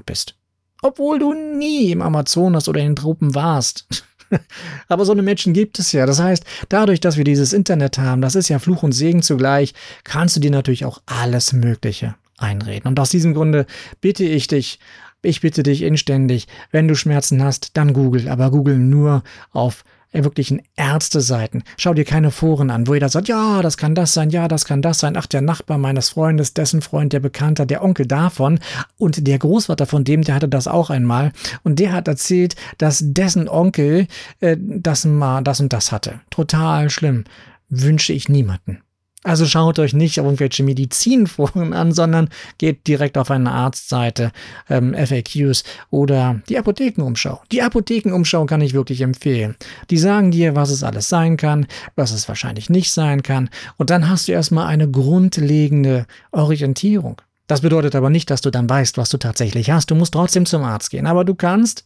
[0.07, 0.37] bist.
[0.83, 3.87] Obwohl du nie im Amazonas oder in den Tropen warst.
[4.89, 6.07] Aber so eine Menschen gibt es ja.
[6.07, 9.75] Das heißt, dadurch, dass wir dieses Internet haben, das ist ja Fluch und Segen zugleich,
[10.05, 12.89] kannst du dir natürlich auch alles Mögliche einreden.
[12.89, 13.67] Und aus diesem Grunde
[14.01, 14.79] bitte ich dich,
[15.23, 20.63] ich bitte dich inständig, wenn du Schmerzen hast, dann google, aber google nur auf wirklichen
[20.77, 21.65] Ärzteseiten.
[21.77, 24.65] Schau dir keine Foren an, wo jeder sagt, ja, das kann das sein, ja, das
[24.65, 25.17] kann das sein.
[25.17, 28.61] Ach, der Nachbar meines Freundes, dessen Freund, der Bekannter, der Onkel davon
[28.99, 31.33] und der Großvater von dem, der hatte das auch einmal.
[31.63, 34.07] Und der hat erzählt, dass dessen Onkel
[34.41, 36.21] äh, das mal das und das hatte.
[36.31, 37.25] Total schlimm.
[37.69, 38.83] Wünsche ich niemanden.
[39.25, 44.33] Also schaut euch nicht irgendwelche Medizinforen an, sondern geht direkt auf eine Arztseite,
[44.69, 47.43] ähm, FAQs oder die Apothekenumschau.
[47.53, 49.55] Die Apothekenumschau kann ich wirklich empfehlen.
[49.91, 53.49] Die sagen dir, was es alles sein kann, was es wahrscheinlich nicht sein kann.
[53.77, 57.23] Und dann hast du erstmal eine grundlegende Orientierung.
[57.47, 59.91] Das bedeutet aber nicht, dass du dann weißt, was du tatsächlich hast.
[59.91, 61.07] Du musst trotzdem zum Arzt gehen.
[61.07, 61.85] Aber du kannst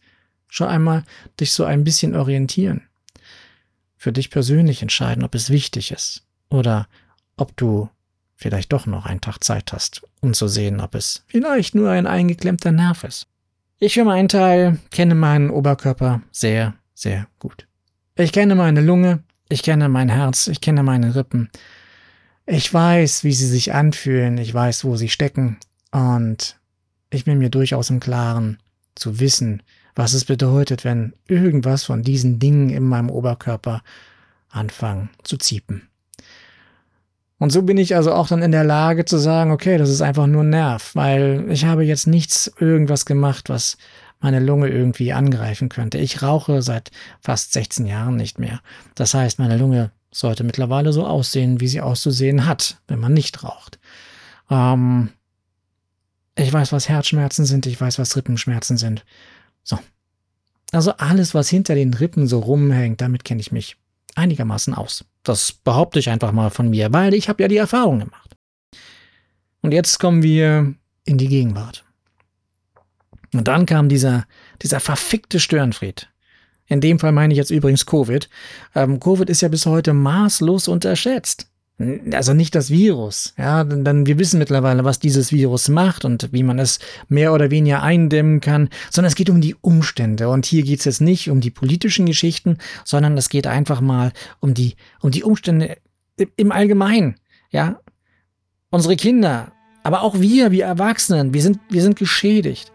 [0.48, 1.04] Schon einmal
[1.40, 2.82] dich so ein bisschen orientieren.
[3.96, 6.86] Für dich persönlich entscheiden, ob es wichtig ist oder
[7.36, 7.88] ob du
[8.34, 12.06] vielleicht doch noch einen Tag Zeit hast, um zu sehen, ob es vielleicht nur ein
[12.06, 13.26] eingeklemmter Nerv ist.
[13.78, 17.66] Ich für meinen Teil kenne meinen Oberkörper sehr, sehr gut.
[18.14, 21.50] Ich kenne meine Lunge, ich kenne mein Herz, ich kenne meine Rippen.
[22.46, 25.58] Ich weiß, wie sie sich anfühlen, ich weiß, wo sie stecken
[25.90, 26.58] und
[27.10, 28.58] ich bin mir durchaus im Klaren
[28.94, 29.62] zu wissen,
[29.94, 33.82] was es bedeutet, wenn irgendwas von diesen Dingen in meinem Oberkörper
[34.48, 35.88] anfangen zu ziepen.
[37.38, 40.00] Und so bin ich also auch dann in der Lage zu sagen, okay, das ist
[40.00, 43.76] einfach nur ein Nerv, weil ich habe jetzt nichts irgendwas gemacht, was
[44.20, 45.98] meine Lunge irgendwie angreifen könnte.
[45.98, 48.60] Ich rauche seit fast 16 Jahren nicht mehr.
[48.94, 53.44] Das heißt, meine Lunge sollte mittlerweile so aussehen, wie sie auszusehen hat, wenn man nicht
[53.44, 53.78] raucht.
[54.50, 55.10] Ähm,
[56.36, 59.04] ich weiß, was Herzschmerzen sind, ich weiß, was Rippenschmerzen sind.
[59.62, 59.78] So.
[60.72, 63.76] Also alles, was hinter den Rippen so rumhängt, damit kenne ich mich
[64.16, 65.04] einigermaßen aus.
[65.22, 68.36] Das behaupte ich einfach mal von mir, weil ich habe ja die Erfahrung gemacht.
[69.62, 70.74] Und jetzt kommen wir
[71.04, 71.84] in die Gegenwart.
[73.32, 74.26] Und dann kam dieser,
[74.62, 76.08] dieser verfickte Störenfried.
[76.66, 78.28] In dem Fall meine ich jetzt übrigens Covid.
[78.74, 81.50] Ähm, Covid ist ja bis heute maßlos unterschätzt.
[81.78, 86.32] Also nicht das Virus, ja, denn, denn wir wissen mittlerweile, was dieses Virus macht und
[86.32, 86.78] wie man es
[87.10, 90.30] mehr oder weniger eindämmen kann, sondern es geht um die Umstände.
[90.30, 94.12] Und hier geht es jetzt nicht um die politischen Geschichten, sondern es geht einfach mal
[94.40, 95.76] um die, um die Umstände
[96.36, 97.16] im Allgemeinen.
[97.50, 97.78] Ja,
[98.70, 102.72] unsere Kinder, aber auch wir, wir Erwachsenen, wir sind, wir sind geschädigt.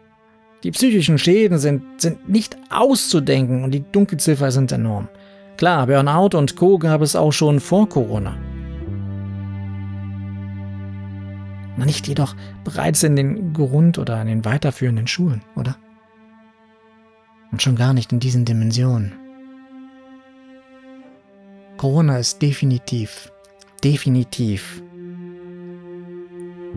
[0.63, 5.09] Die psychischen Schäden sind, sind nicht auszudenken und die Dunkelziffer sind enorm.
[5.57, 6.77] Klar, Burnout und Co.
[6.77, 8.37] gab es auch schon vor Corona.
[11.77, 15.75] Nicht jedoch bereits in den Grund- oder in den weiterführenden Schulen, oder?
[17.51, 19.13] Und schon gar nicht in diesen Dimensionen.
[21.77, 23.31] Corona ist definitiv,
[23.83, 24.81] definitiv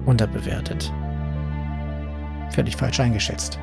[0.07, 0.92] unterbewertet.
[2.50, 3.59] Völlig falsch eingeschätzt.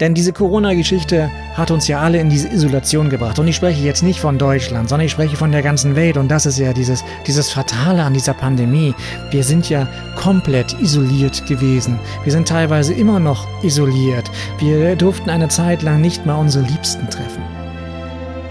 [0.00, 3.38] Denn diese Corona-Geschichte hat uns ja alle in diese Isolation gebracht.
[3.38, 6.16] Und ich spreche jetzt nicht von Deutschland, sondern ich spreche von der ganzen Welt.
[6.16, 8.94] Und das ist ja dieses, dieses Fatale an dieser Pandemie.
[9.30, 9.86] Wir sind ja
[10.16, 11.98] komplett isoliert gewesen.
[12.24, 14.30] Wir sind teilweise immer noch isoliert.
[14.58, 17.42] Wir durften eine Zeit lang nicht mal unsere Liebsten treffen.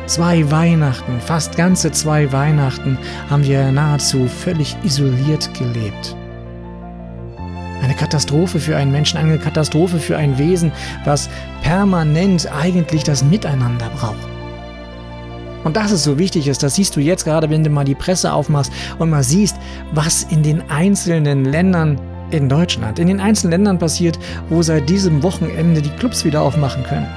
[0.06, 2.98] Zwei Weihnachten, fast ganze zwei Weihnachten
[3.30, 6.16] haben wir nahezu völlig isoliert gelebt.
[7.90, 10.72] Eine Katastrophe für einen Menschen, eine Katastrophe für ein Wesen,
[11.06, 11.28] was
[11.64, 14.30] permanent eigentlich das Miteinander braucht.
[15.64, 17.96] Und dass es so wichtig ist, das siehst du jetzt gerade, wenn du mal die
[17.96, 19.58] Presse aufmachst und mal siehst,
[19.92, 22.00] was in den einzelnen Ländern
[22.30, 26.84] in Deutschland, in den einzelnen Ländern passiert, wo seit diesem Wochenende die Clubs wieder aufmachen
[26.84, 27.08] können.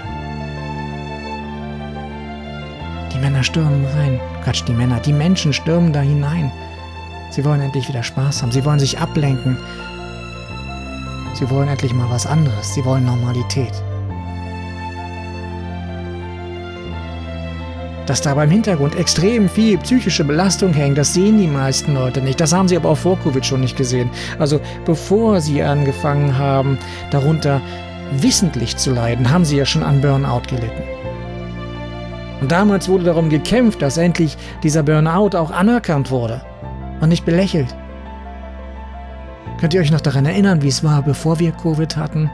[3.13, 4.19] Die Männer stürmen rein.
[4.43, 6.51] Quatsch, die Männer, die Menschen stürmen da hinein.
[7.29, 9.59] Sie wollen endlich wieder Spaß haben, sie wollen sich ablenken,
[11.35, 12.75] Sie wollen endlich mal was anderes.
[12.75, 13.73] Sie wollen Normalität.
[18.07, 22.41] Dass da beim Hintergrund extrem viel psychische Belastung hängt, das sehen die meisten Leute nicht.
[22.41, 24.11] Das haben sie aber auch vor Covid schon nicht gesehen.
[24.39, 26.79] Also bevor sie angefangen haben,
[27.11, 27.61] darunter
[28.13, 30.83] wissentlich zu leiden, haben sie ja schon an Burnout gelitten.
[32.41, 36.43] Und damals wurde darum gekämpft, dass endlich dieser Burnout auch anerkannt wurde
[37.01, 37.75] und nicht belächelt.
[39.61, 42.31] Könnt ihr euch noch daran erinnern, wie es war, bevor wir Covid hatten?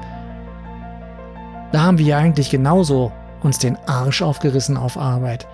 [1.72, 5.48] Da haben wir ja eigentlich genauso uns den Arsch aufgerissen auf Arbeit,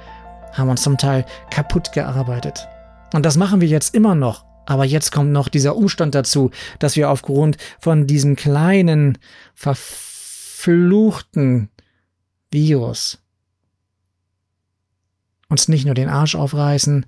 [0.52, 2.68] haben uns zum Teil kaputt gearbeitet.
[3.12, 4.44] Und das machen wir jetzt immer noch.
[4.66, 9.18] Aber jetzt kommt noch dieser Umstand dazu, dass wir aufgrund von diesem kleinen,
[9.54, 11.68] verfluchten
[12.50, 13.20] Virus
[15.48, 17.04] uns nicht nur den Arsch aufreißen,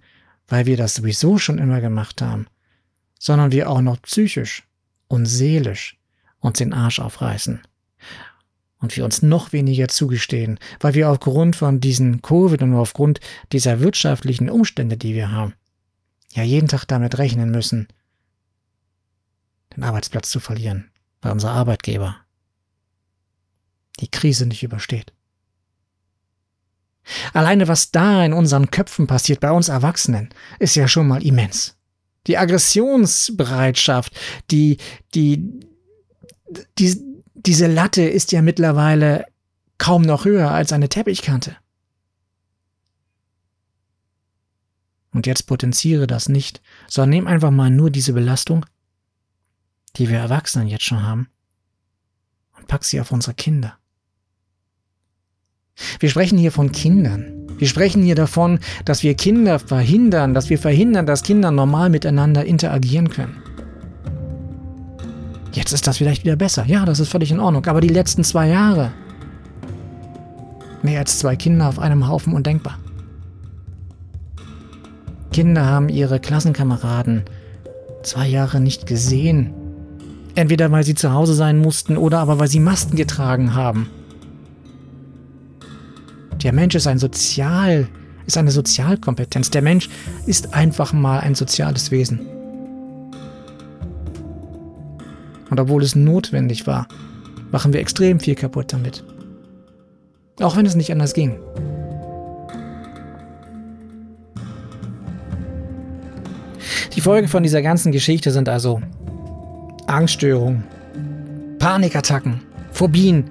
[0.48, 2.46] weil wir das sowieso schon immer gemacht haben,
[3.18, 4.64] sondern wir auch noch psychisch
[5.08, 5.98] und seelisch
[6.40, 7.62] uns den Arsch aufreißen.
[8.78, 13.20] Und wir uns noch weniger zugestehen, weil wir aufgrund von diesen Covid und aufgrund
[13.52, 15.54] dieser wirtschaftlichen Umstände, die wir haben,
[16.34, 17.88] ja jeden Tag damit rechnen müssen,
[19.74, 20.90] den Arbeitsplatz zu verlieren,
[21.22, 22.16] weil unser Arbeitgeber
[23.98, 25.12] die Krise nicht übersteht.
[27.32, 31.75] Alleine was da in unseren Köpfen passiert, bei uns Erwachsenen, ist ja schon mal immens
[32.26, 34.12] die Aggressionsbereitschaft,
[34.50, 34.78] die,
[35.14, 35.60] die,
[36.78, 37.00] die,
[37.34, 39.26] diese Latte ist ja mittlerweile
[39.78, 41.56] kaum noch höher als eine Teppichkante.
[45.12, 48.66] Und jetzt potenziere das nicht, sondern nimm einfach mal nur diese Belastung,
[49.96, 51.28] die wir Erwachsenen jetzt schon haben,
[52.56, 53.78] und pack sie auf unsere Kinder.
[56.00, 57.32] Wir sprechen hier von Kindern.
[57.58, 62.44] Wir sprechen hier davon, dass wir Kinder verhindern, dass wir verhindern, dass Kinder normal miteinander
[62.44, 63.36] interagieren können.
[65.52, 66.64] Jetzt ist das vielleicht wieder besser.
[66.66, 67.64] Ja, das ist völlig in Ordnung.
[67.66, 68.92] Aber die letzten zwei Jahre.
[70.82, 72.78] Mehr als zwei Kinder auf einem Haufen undenkbar.
[75.32, 77.24] Kinder haben ihre Klassenkameraden
[78.02, 79.54] zwei Jahre nicht gesehen.
[80.34, 83.88] Entweder weil sie zu Hause sein mussten oder aber weil sie Masken getragen haben.
[86.46, 87.88] Der Mensch ist ein Sozial,
[88.24, 89.50] ist eine Sozialkompetenz.
[89.50, 89.88] Der Mensch
[90.26, 92.20] ist einfach mal ein soziales Wesen.
[95.50, 96.86] Und obwohl es notwendig war,
[97.50, 99.02] machen wir extrem viel kaputt damit.
[100.40, 101.40] Auch wenn es nicht anders ging.
[106.94, 108.80] Die Folge von dieser ganzen Geschichte sind also
[109.88, 110.62] Angststörungen,
[111.58, 113.30] Panikattacken, Phobien.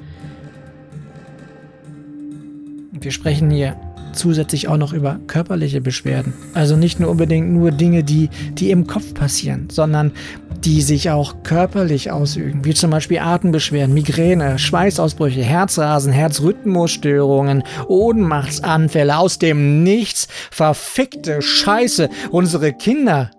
[3.05, 3.75] Wir sprechen hier
[4.13, 6.33] zusätzlich auch noch über körperliche Beschwerden.
[6.55, 10.11] Also nicht nur unbedingt nur Dinge, die, die im Kopf passieren, sondern
[10.63, 19.37] die sich auch körperlich ausüben, wie zum Beispiel Atembeschwerden, Migräne, Schweißausbrüche, Herzrasen, Herzrhythmusstörungen, Ohnmachtsanfälle aus
[19.37, 22.09] dem Nichts, verfickte Scheiße.
[22.31, 23.29] Unsere Kinder.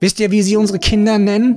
[0.00, 1.56] Wisst ihr, wie sie unsere Kinder nennen?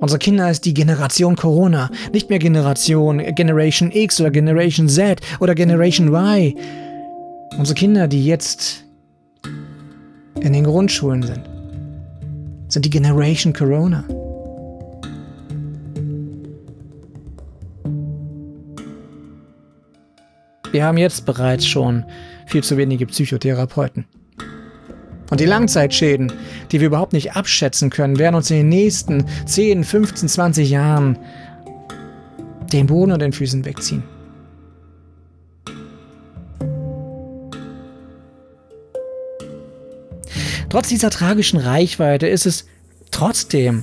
[0.00, 5.54] Unsere Kinder ist die Generation Corona, nicht mehr Generation Generation X oder Generation Z oder
[5.54, 6.54] Generation Y.
[7.58, 8.84] Unsere Kinder, die jetzt
[10.40, 11.42] in den Grundschulen sind
[12.72, 14.04] sind die Generation Corona.
[20.70, 22.04] Wir haben jetzt bereits schon
[22.46, 24.06] viel zu wenige Psychotherapeuten.
[25.30, 26.32] Und die Langzeitschäden,
[26.70, 31.18] die wir überhaupt nicht abschätzen können, werden uns in den nächsten 10, 15, 20 Jahren
[32.72, 34.02] den Boden und den Füßen wegziehen.
[40.68, 42.66] Trotz dieser tragischen Reichweite ist es
[43.10, 43.82] trotzdem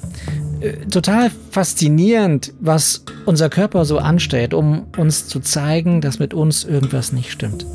[0.62, 6.64] äh, total faszinierend, was unser Körper so anstellt, um uns zu zeigen, dass mit uns
[6.64, 7.66] irgendwas nicht stimmt.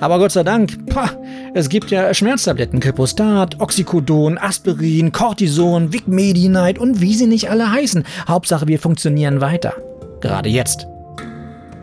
[0.00, 1.10] Aber Gott sei Dank, pah,
[1.54, 8.04] es gibt ja Schmerztabletten, Kripostat, Oxycodon, Aspirin, Cortison, Vicmedinite und wie sie nicht alle heißen.
[8.26, 9.74] Hauptsache, wir funktionieren weiter.
[10.20, 10.86] Gerade jetzt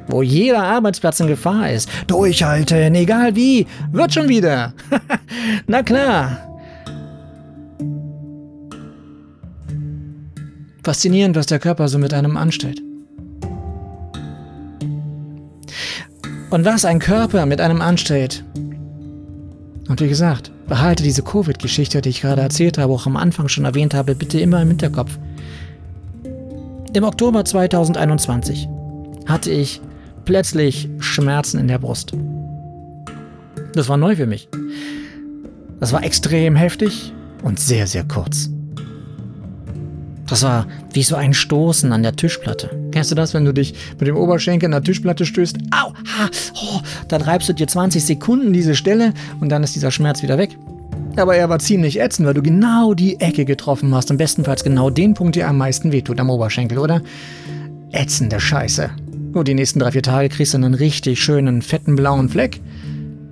[0.10, 1.90] wo jeder Arbeitsplatz in Gefahr ist.
[2.08, 4.74] Durchhalten, egal wie, wird schon wieder.
[5.68, 6.38] Na klar.
[10.84, 12.82] Faszinierend, was der Körper so mit einem anstellt.
[16.50, 18.44] Und was ein Körper mit einem anstellt.
[19.90, 23.66] Und wie gesagt, behalte diese Covid-Geschichte, die ich gerade erzählt habe, auch am Anfang schon
[23.66, 25.18] erwähnt habe, bitte immer im Hinterkopf.
[26.94, 28.68] Im Oktober 2021
[29.26, 29.82] hatte ich
[30.26, 32.14] plötzlich Schmerzen in der Brust.
[33.74, 34.48] Das war neu für mich.
[35.80, 38.50] Das war extrem heftig und sehr, sehr kurz.
[40.28, 42.70] Das war wie so ein Stoßen an der Tischplatte.
[42.92, 45.58] Kennst du das, wenn du dich mit dem Oberschenkel an der Tischplatte stößt?
[45.72, 45.94] Au!
[45.94, 50.22] Ha, oh, dann reibst du dir 20 Sekunden diese Stelle und dann ist dieser Schmerz
[50.22, 50.58] wieder weg.
[51.16, 54.90] Aber er war ziemlich ätzend, weil du genau die Ecke getroffen hast und bestenfalls genau
[54.90, 57.02] den Punkt, der am meisten wehtut am Oberschenkel, oder?
[57.92, 58.90] Ätzende Scheiße.
[59.34, 62.60] Nur die nächsten drei, vier Tage kriegst du einen richtig schönen, fetten blauen Fleck.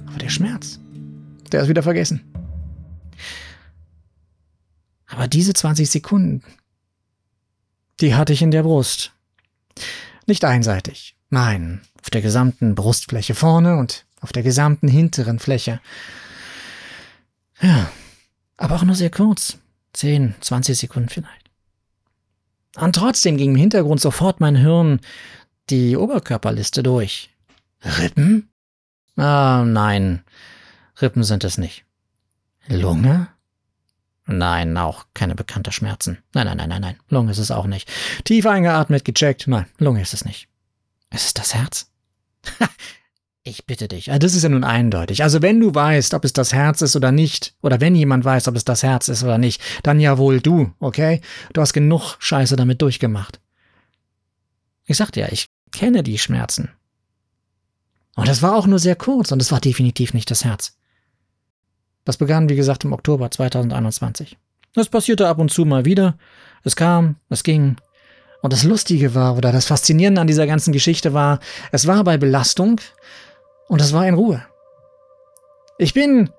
[0.08, 0.80] Aber der Schmerz,
[1.52, 2.22] der ist wieder vergessen.
[5.08, 6.42] Aber diese 20 Sekunden,
[8.02, 9.14] die hatte ich in der Brust.
[10.28, 15.80] Nicht einseitig, nein, auf der gesamten Brustfläche vorne und auf der gesamten hinteren Fläche.
[17.62, 17.90] Ja,
[18.58, 19.60] aber auch nur sehr kurz.
[19.94, 21.50] 10, 20 Sekunden vielleicht.
[22.76, 25.00] Und trotzdem ging im Hintergrund sofort mein Hirn
[25.70, 27.30] die Oberkörperliste durch.
[27.84, 28.50] Rippen?
[29.16, 30.24] Ah, nein.
[31.02, 31.86] Rippen sind es nicht.
[32.68, 33.28] Lunge?
[34.28, 36.18] Nein, auch keine bekannte Schmerzen.
[36.34, 36.96] Nein, nein, nein, nein, nein.
[37.10, 37.92] Lunge ist es auch nicht.
[38.24, 39.48] Tief eingeatmet, gecheckt.
[39.48, 40.48] Nein, Lunge ist es nicht.
[41.12, 41.92] Es ist das Herz?
[43.44, 44.12] ich bitte dich.
[44.12, 45.22] Ah, das ist ja nun eindeutig.
[45.22, 48.48] Also wenn du weißt, ob es das Herz ist oder nicht, oder wenn jemand weiß,
[48.48, 51.22] ob es das Herz ist oder nicht, dann ja wohl du, okay?
[51.54, 53.40] Du hast genug Scheiße damit durchgemacht.
[54.86, 56.70] Ich sagte ja, ich kenne die Schmerzen.
[58.16, 60.76] Und das war auch nur sehr kurz und es war definitiv nicht das Herz.
[62.06, 64.38] Das begann, wie gesagt, im Oktober 2021.
[64.76, 66.18] Es passierte ab und zu mal wieder.
[66.64, 67.78] Es kam, es ging.
[68.42, 71.40] Und das Lustige war, oder das Faszinierende an dieser ganzen Geschichte war,
[71.72, 72.80] es war bei Belastung
[73.68, 74.46] und es war in Ruhe.
[75.78, 76.30] Ich bin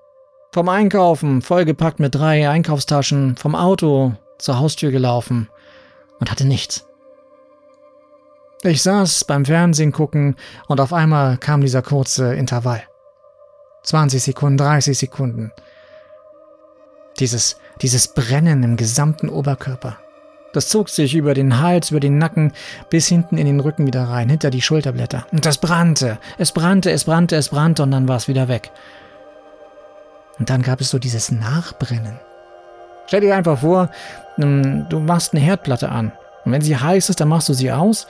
[0.53, 5.49] vom Einkaufen, vollgepackt mit drei Einkaufstaschen, vom Auto zur Haustür gelaufen
[6.19, 6.87] und hatte nichts.
[8.63, 10.35] Ich saß beim Fernsehen gucken
[10.67, 12.83] und auf einmal kam dieser kurze Intervall.
[13.87, 15.53] 20 Sekunden, 30 Sekunden.
[17.19, 19.97] Dieses, dieses Brennen im gesamten Oberkörper.
[20.51, 22.51] Das zog sich über den Hals, über den Nacken,
[22.89, 25.25] bis hinten in den Rücken wieder rein, hinter die Schulterblätter.
[25.31, 26.19] Und das brannte.
[26.37, 28.71] Es brannte, es brannte, es brannte und dann war es wieder weg.
[30.37, 32.19] Und dann gab es so dieses Nachbrennen.
[33.07, 33.89] Stell dir einfach vor,
[34.37, 36.11] ähm, du machst eine Herdplatte an.
[36.43, 38.05] Und wenn sie heiß ist, dann machst du sie aus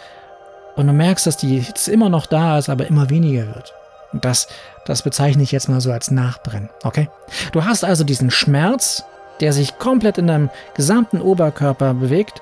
[0.75, 3.76] und du merkst, dass die Hitze immer noch da ist, aber immer weniger wird.
[4.13, 4.47] Und das,
[4.85, 7.09] das bezeichne ich jetzt mal so als Nachbrennen, okay?
[7.51, 9.03] Du hast also diesen Schmerz,
[9.39, 12.41] der sich komplett in deinem gesamten Oberkörper bewegt,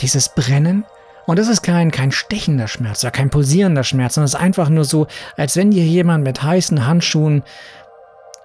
[0.00, 0.84] dieses Brennen.
[1.26, 4.84] Und das ist kein, kein stechender Schmerz kein pulsierender Schmerz, sondern es ist einfach nur
[4.84, 7.42] so, als wenn dir jemand mit heißen Handschuhen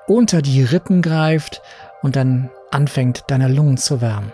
[0.08, 1.62] unter die Rippen greift
[2.02, 4.32] und dann anfängt, deine Lungen zu wärmen.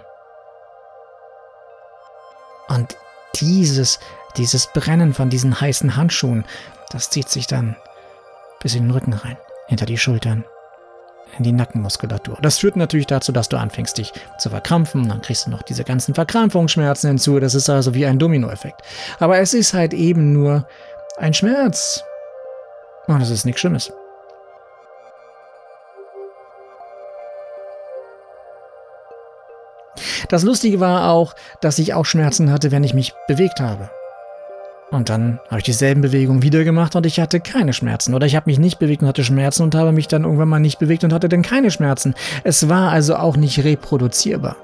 [2.67, 2.97] Und
[3.36, 3.99] dieses,
[4.38, 6.45] dieses Brennen von diesen heißen Handschuhen,
[6.89, 7.76] das zieht sich dann
[8.62, 9.38] bis in den Rücken rein,
[9.68, 10.45] hinter die Schultern,
[11.38, 12.38] in die Nackenmuskulatur.
[12.41, 15.07] Das führt natürlich dazu, dass du anfängst, dich zu verkrampfen.
[15.07, 17.39] Dann kriegst du noch diese ganzen Verkrampfungsschmerzen hinzu.
[17.39, 18.82] Das ist also wie ein Dominoeffekt.
[19.20, 20.68] Aber es ist halt eben nur
[21.18, 22.03] ein Schmerz.
[23.07, 23.91] Und es ist nichts Schlimmes.
[30.30, 33.89] Das Lustige war auch, dass ich auch Schmerzen hatte, wenn ich mich bewegt habe.
[34.92, 38.14] Und dann habe ich dieselben Bewegungen wieder gemacht und ich hatte keine Schmerzen.
[38.14, 40.60] Oder ich habe mich nicht bewegt und hatte Schmerzen und habe mich dann irgendwann mal
[40.60, 42.14] nicht bewegt und hatte dann keine Schmerzen.
[42.44, 44.58] Es war also auch nicht reproduzierbar.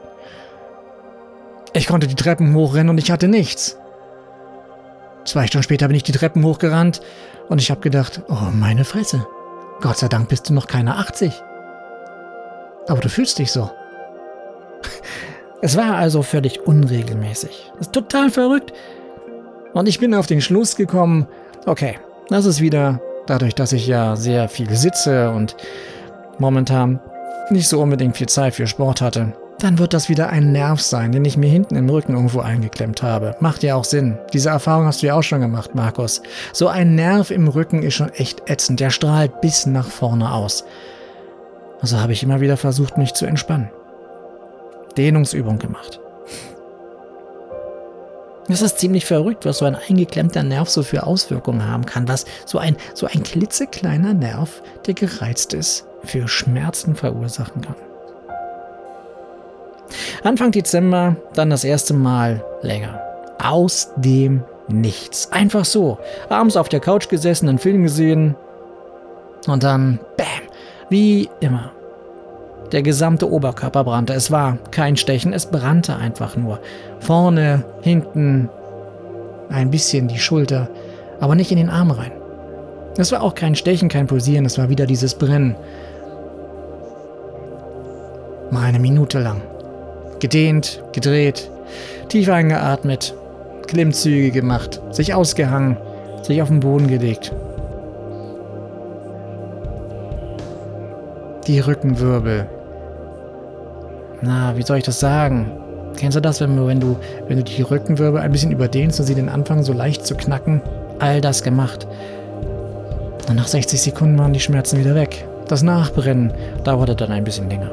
[1.71, 3.77] Ich konnte die Treppen hochrennen und ich hatte nichts.
[5.23, 7.01] Zwei Stunden später bin ich die Treppen hochgerannt
[7.47, 9.25] und ich habe gedacht, oh meine Fresse.
[9.79, 11.31] Gott sei Dank bist du noch keine 80.
[12.89, 13.71] Aber du fühlst dich so.
[15.59, 17.71] Es war also völlig unregelmäßig.
[17.79, 18.73] Das ist total verrückt.
[19.73, 21.27] Und ich bin auf den Schluss gekommen,
[21.65, 21.97] okay,
[22.29, 25.55] das ist wieder dadurch, dass ich ja sehr viel sitze und
[26.39, 26.99] momentan
[27.49, 31.11] nicht so unbedingt viel Zeit für Sport hatte, dann wird das wieder ein Nerv sein,
[31.11, 33.35] den ich mir hinten im Rücken irgendwo eingeklemmt habe.
[33.39, 34.17] Macht ja auch Sinn.
[34.33, 36.21] Diese Erfahrung hast du ja auch schon gemacht, Markus.
[36.53, 38.79] So ein Nerv im Rücken ist schon echt ätzend.
[38.79, 40.63] Der strahlt bis nach vorne aus.
[41.81, 43.71] Also habe ich immer wieder versucht, mich zu entspannen.
[44.95, 45.99] Dehnungsübung gemacht.
[48.47, 52.25] Das ist ziemlich verrückt, was so ein eingeklemmter Nerv so für Auswirkungen haben kann, was
[52.45, 57.75] so ein, so ein klitzekleiner Nerv, der gereizt ist, für Schmerzen verursachen kann.
[60.23, 63.01] Anfang Dezember dann das erste Mal länger.
[63.39, 65.31] Aus dem Nichts.
[65.31, 65.97] Einfach so.
[66.27, 68.35] Abends auf der Couch gesessen, einen Film gesehen
[69.47, 70.27] und dann, bam,
[70.89, 71.71] wie immer.
[72.73, 74.13] Der gesamte Oberkörper brannte.
[74.13, 76.59] Es war kein Stechen, es brannte einfach nur.
[76.99, 78.49] Vorne, hinten,
[79.49, 80.69] ein bisschen die Schulter,
[81.19, 82.11] aber nicht in den Arm rein.
[82.97, 85.55] Es war auch kein Stechen, kein Pulsieren, es war wieder dieses Brennen.
[88.51, 89.41] Mal eine Minute lang.
[90.19, 91.49] Gedehnt, gedreht,
[92.09, 93.13] tief eingeatmet,
[93.67, 95.77] Klimmzüge gemacht, sich ausgehangen,
[96.23, 97.31] sich auf den Boden gelegt.
[101.45, 102.47] Die Rückenwirbel
[104.21, 105.51] na, wie soll ich das sagen?
[105.97, 106.95] Kennst du das, wenn du, wenn du,
[107.27, 110.61] wenn du die Rückenwirbel ein bisschen überdehnst und sie den anfangen so leicht zu knacken?
[110.99, 111.87] All das gemacht.
[113.27, 115.27] Und nach 60 Sekunden waren die Schmerzen wieder weg.
[115.47, 116.31] Das Nachbrennen
[116.63, 117.71] dauerte dann ein bisschen länger.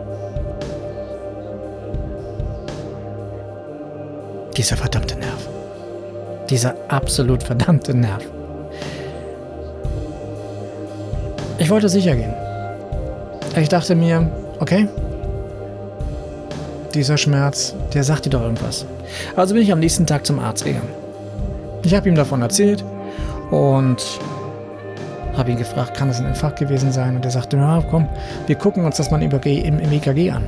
[4.57, 5.49] Dieser verdammte Nerv.
[6.49, 8.25] Dieser absolut verdammte Nerv.
[11.59, 12.35] Ich wollte sicher gehen.
[13.57, 14.89] Ich dachte mir, okay,
[16.95, 18.87] dieser Schmerz, der sagt dir doch irgendwas.
[19.37, 20.89] Also bin ich am nächsten Tag zum Arzt gegangen.
[21.83, 22.85] Ich habe ihm davon erzählt
[23.51, 24.03] und
[25.37, 27.17] habe ihn gefragt, kann das ein Infarkt gewesen sein?
[27.17, 28.09] Und er sagte, ja, komm,
[28.47, 30.47] wir gucken uns das mal im, im EKG an.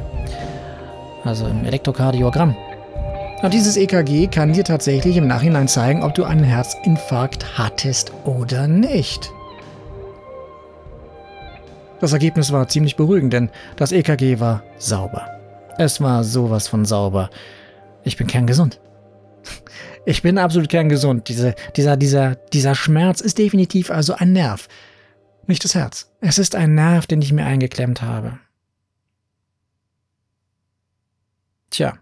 [1.24, 2.56] Also im Elektrokardiogramm.
[3.42, 8.66] Und dieses EKG kann dir tatsächlich im Nachhinein zeigen, ob du einen Herzinfarkt hattest oder
[8.66, 9.30] nicht.
[12.00, 15.35] Das Ergebnis war ziemlich beruhigend, denn das EKG war sauber.
[15.78, 17.30] Es war sowas von sauber.
[18.04, 18.80] Ich bin kerngesund.
[20.08, 21.28] Ich bin absolut kerngesund.
[21.28, 24.68] Diese, dieser, dieser, dieser Schmerz ist definitiv also ein Nerv.
[25.48, 26.12] Nicht das Herz.
[26.20, 28.38] Es ist ein Nerv, den ich mir eingeklemmt habe.
[31.70, 31.98] Tja.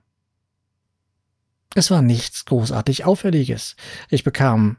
[1.75, 3.75] Es war nichts großartig Auffälliges.
[4.11, 4.77] Ich bekam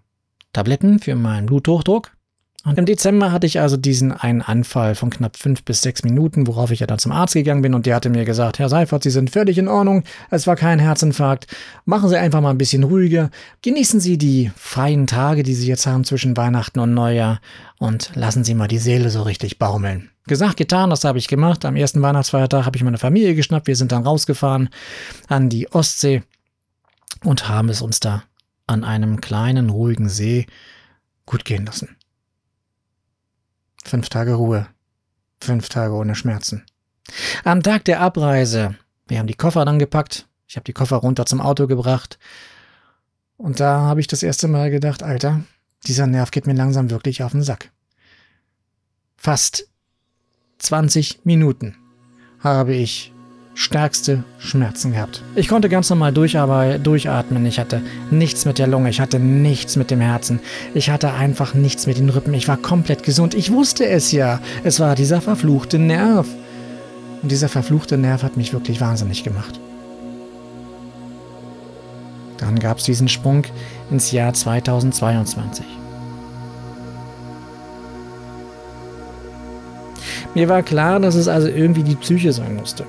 [0.54, 2.15] Tabletten für meinen Bluthochdruck
[2.66, 6.48] Und im Dezember hatte ich also diesen einen Anfall von knapp fünf bis sechs Minuten,
[6.48, 9.04] worauf ich ja dann zum Arzt gegangen bin und der hatte mir gesagt, Herr Seifert,
[9.04, 11.46] Sie sind völlig in Ordnung, es war kein Herzinfarkt,
[11.86, 13.30] machen Sie einfach mal ein bisschen ruhiger,
[13.62, 17.40] genießen Sie die freien Tage, die Sie jetzt haben zwischen Weihnachten und Neujahr
[17.78, 20.10] und lassen Sie mal die Seele so richtig baumeln.
[20.26, 21.66] Gesagt, getan, das habe ich gemacht.
[21.66, 24.70] Am ersten Weihnachtsfeiertag habe ich meine Familie geschnappt, wir sind dann rausgefahren
[25.28, 26.24] an die Ostsee
[27.24, 28.24] und haben es uns da
[28.66, 30.48] an einem kleinen, ruhigen See
[31.28, 31.96] gut gehen lassen.
[33.86, 34.68] Fünf Tage Ruhe.
[35.40, 36.66] Fünf Tage ohne Schmerzen.
[37.44, 38.76] Am Tag der Abreise,
[39.08, 40.28] wir haben die Koffer dann gepackt.
[40.48, 42.18] Ich habe die Koffer runter zum Auto gebracht.
[43.38, 45.42] Und da habe ich das erste Mal gedacht, Alter,
[45.86, 47.72] dieser Nerv geht mir langsam wirklich auf den Sack.
[49.18, 49.70] Fast
[50.58, 51.78] 20 Minuten
[52.40, 53.14] habe ich
[53.56, 55.24] stärkste Schmerzen gehabt.
[55.34, 57.46] Ich konnte ganz normal durchatmen.
[57.46, 57.82] Ich hatte
[58.12, 60.40] nichts mit der Lunge, ich hatte nichts mit dem Herzen.
[60.74, 62.34] Ich hatte einfach nichts mit den Rippen.
[62.34, 63.34] Ich war komplett gesund.
[63.34, 64.40] Ich wusste es ja.
[64.64, 66.28] Es war dieser verfluchte Nerv.
[67.24, 69.60] Und dieser verfluchte Nerv hat mich wirklich wahnsinnig gemacht.
[72.38, 73.44] Dann gab es diesen Sprung
[73.90, 75.66] ins Jahr 2022.
[80.36, 82.86] Mir war klar, dass es also irgendwie die Psyche sein musste.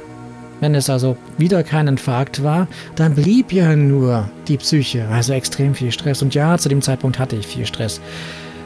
[0.61, 5.75] Wenn es also wieder kein Infarkt war, dann blieb ja nur die Psyche, also extrem
[5.75, 6.23] viel Stress.
[6.23, 8.01] Und ja, zu dem Zeitpunkt hatte ich viel Stress.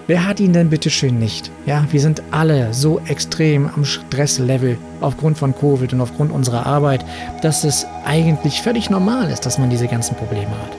[0.07, 1.51] Wer hat ihn denn bitteschön nicht?
[1.67, 7.05] Ja, wir sind alle so extrem am Stresslevel aufgrund von Covid und aufgrund unserer Arbeit,
[7.43, 10.73] dass es eigentlich völlig normal ist, dass man diese ganzen Probleme hat.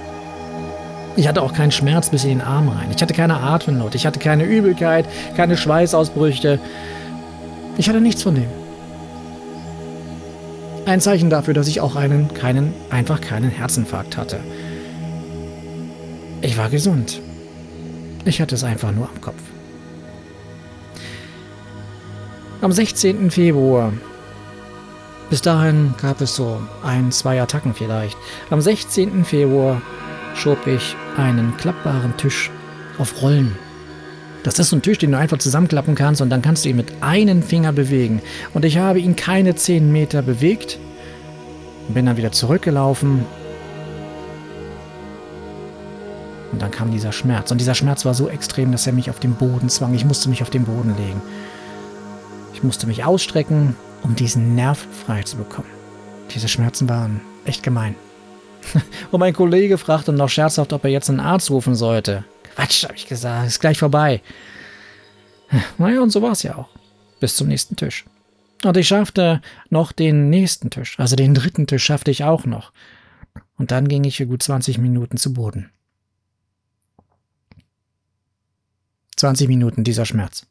[1.15, 2.89] Ich hatte auch keinen Schmerz bis in den Arm rein.
[2.93, 3.95] Ich hatte keine Atemnot.
[3.95, 5.05] Ich hatte keine Übelkeit,
[5.35, 6.59] keine Schweißausbrüche.
[7.77, 8.60] Ich hatte nichts von dem.
[10.85, 14.39] Ein Zeichen dafür, dass ich auch einen, keinen, einfach keinen Herzinfarkt hatte.
[16.41, 17.21] Ich war gesund.
[18.25, 19.41] Ich hatte es einfach nur am Kopf.
[22.61, 23.31] Am 16.
[23.31, 23.93] Februar,
[25.29, 28.17] bis dahin gab es so ein, zwei Attacken vielleicht.
[28.49, 29.23] Am 16.
[29.23, 29.81] Februar
[30.35, 32.51] schob ich einen klappbaren Tisch
[32.97, 33.55] auf Rollen.
[34.43, 36.77] Das ist so ein Tisch, den du einfach zusammenklappen kannst und dann kannst du ihn
[36.77, 38.21] mit einem Finger bewegen.
[38.53, 40.79] Und ich habe ihn keine 10 Meter bewegt
[41.93, 43.25] bin dann wieder zurückgelaufen.
[46.51, 47.51] Und dann kam dieser Schmerz.
[47.51, 49.93] Und dieser Schmerz war so extrem, dass er mich auf den Boden zwang.
[49.93, 51.21] Ich musste mich auf den Boden legen.
[52.53, 55.69] Ich musste mich ausstrecken, um diesen Nerv frei zu bekommen.
[56.33, 57.95] Diese Schmerzen waren echt gemein.
[59.11, 62.25] Und mein Kollege fragte noch scherzhaft, ob er jetzt einen Arzt rufen sollte.
[62.55, 64.21] Quatsch, habe ich gesagt, ist gleich vorbei.
[65.77, 66.69] Naja, und so war es ja auch.
[67.19, 68.05] Bis zum nächsten Tisch.
[68.63, 72.71] Und ich schaffte noch den nächsten Tisch, also den dritten Tisch schaffte ich auch noch.
[73.57, 75.71] Und dann ging ich für gut 20 Minuten zu Boden.
[79.17, 80.47] 20 Minuten dieser Schmerz.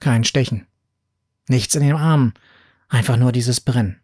[0.00, 0.66] Kein Stechen.
[1.48, 2.34] Nichts in den Armen.
[2.88, 4.00] Einfach nur dieses Brennen.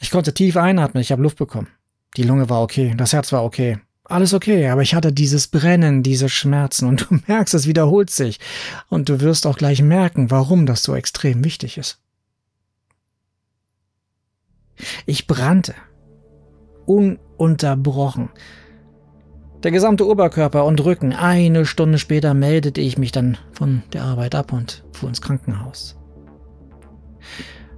[0.00, 1.68] Ich konnte tief einatmen, ich habe Luft bekommen.
[2.16, 6.02] Die Lunge war okay, das Herz war okay, alles okay, aber ich hatte dieses Brennen,
[6.02, 8.38] diese Schmerzen und du merkst, es wiederholt sich.
[8.88, 12.00] Und du wirst auch gleich merken, warum das so extrem wichtig ist.
[15.06, 15.74] Ich brannte.
[16.86, 18.28] Ununterbrochen.
[19.62, 21.14] Der gesamte Oberkörper und Rücken.
[21.14, 25.96] Eine Stunde später meldete ich mich dann von der Arbeit ab und fuhr ins Krankenhaus.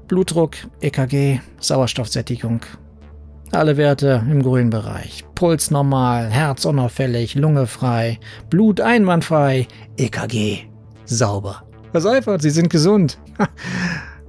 [0.08, 2.62] Blutdruck, EKG, Sauerstoffsättigung,
[3.52, 5.24] alle Werte im grünen Bereich.
[5.34, 8.18] Puls normal, Herz unauffällig, Lunge frei,
[8.50, 10.68] Blut einwandfrei, EKG
[11.06, 11.62] sauber.
[11.92, 13.18] Herr Seifert, Sie sind gesund.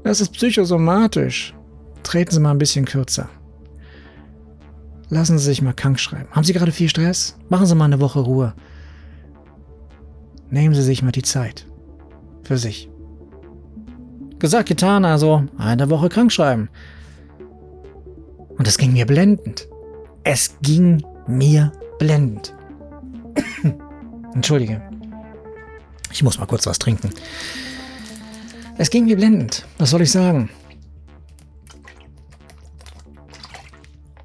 [0.03, 1.53] Das ist psychosomatisch.
[2.01, 3.27] Treten Sie mal ein bisschen kürzer.
[5.09, 6.29] Lassen Sie sich mal krank schreiben.
[6.31, 7.35] Haben Sie gerade viel Stress?
[7.49, 8.53] Machen Sie mal eine Woche Ruhe.
[10.49, 11.67] Nehmen Sie sich mal die Zeit.
[12.43, 12.89] Für sich.
[14.39, 16.69] Gesagt, getan, also eine Woche krank schreiben.
[18.57, 19.67] Und es ging mir blendend.
[20.23, 22.55] Es ging mir blendend.
[24.33, 24.81] Entschuldige.
[26.11, 27.09] Ich muss mal kurz was trinken.
[28.77, 29.65] Es ging mir blendend.
[29.77, 30.49] Was soll ich sagen?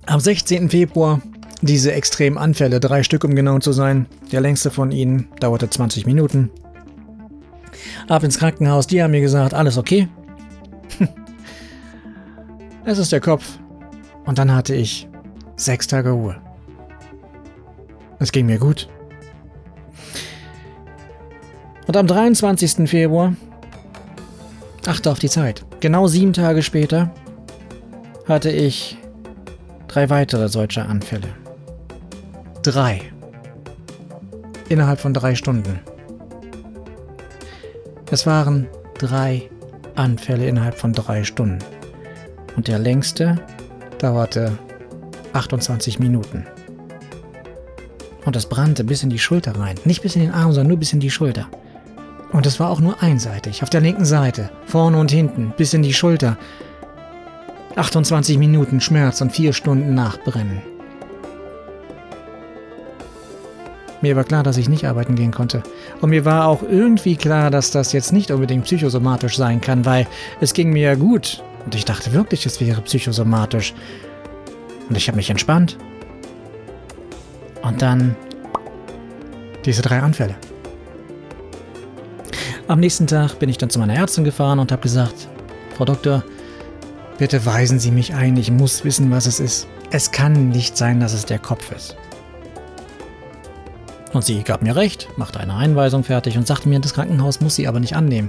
[0.06, 0.70] Am 16.
[0.70, 1.22] Februar
[1.62, 4.06] diese extremen Anfälle, drei Stück um genau zu sein.
[4.32, 6.50] Der längste von ihnen dauerte 20 Minuten.
[8.08, 10.08] Ab ins Krankenhaus, die haben mir gesagt, alles okay.
[12.84, 13.58] es ist der Kopf.
[14.24, 15.08] Und dann hatte ich
[15.56, 16.36] sechs Tage Ruhe.
[18.18, 18.88] Es ging mir gut.
[21.86, 22.88] Und am 23.
[22.88, 23.34] Februar,
[24.86, 27.10] achte auf die Zeit, genau sieben Tage später,
[28.28, 28.96] hatte ich
[29.88, 31.28] drei weitere solcher Anfälle.
[32.62, 33.00] Drei.
[34.68, 35.80] Innerhalb von drei Stunden.
[38.10, 38.68] Es waren
[38.98, 39.50] drei
[39.96, 41.58] Anfälle innerhalb von drei Stunden.
[42.56, 43.40] Und der längste
[44.02, 44.58] dauerte
[45.32, 46.46] 28 Minuten.
[48.24, 49.76] Und es brannte bis in die Schulter rein.
[49.84, 51.48] Nicht bis in den Arm, sondern nur bis in die Schulter.
[52.32, 55.82] Und es war auch nur einseitig, auf der linken Seite, vorne und hinten, bis in
[55.82, 56.38] die Schulter.
[57.76, 60.62] 28 Minuten Schmerz und 4 Stunden Nachbrennen.
[64.00, 65.62] Mir war klar, dass ich nicht arbeiten gehen konnte.
[66.00, 70.08] Und mir war auch irgendwie klar, dass das jetzt nicht unbedingt psychosomatisch sein kann, weil
[70.40, 71.42] es ging mir ja gut.
[71.64, 73.74] Und ich dachte wirklich, es wäre psychosomatisch.
[74.88, 75.78] Und ich habe mich entspannt.
[77.62, 78.16] Und dann
[79.64, 80.34] diese drei Anfälle.
[82.68, 85.28] Am nächsten Tag bin ich dann zu meiner Ärztin gefahren und habe gesagt,
[85.76, 86.24] Frau Doktor,
[87.18, 89.68] bitte weisen Sie mich ein, ich muss wissen, was es ist.
[89.90, 91.96] Es kann nicht sein, dass es der Kopf ist.
[94.12, 97.56] Und sie gab mir recht, machte eine Einweisung fertig und sagte mir, das Krankenhaus muss
[97.56, 98.28] sie aber nicht annehmen.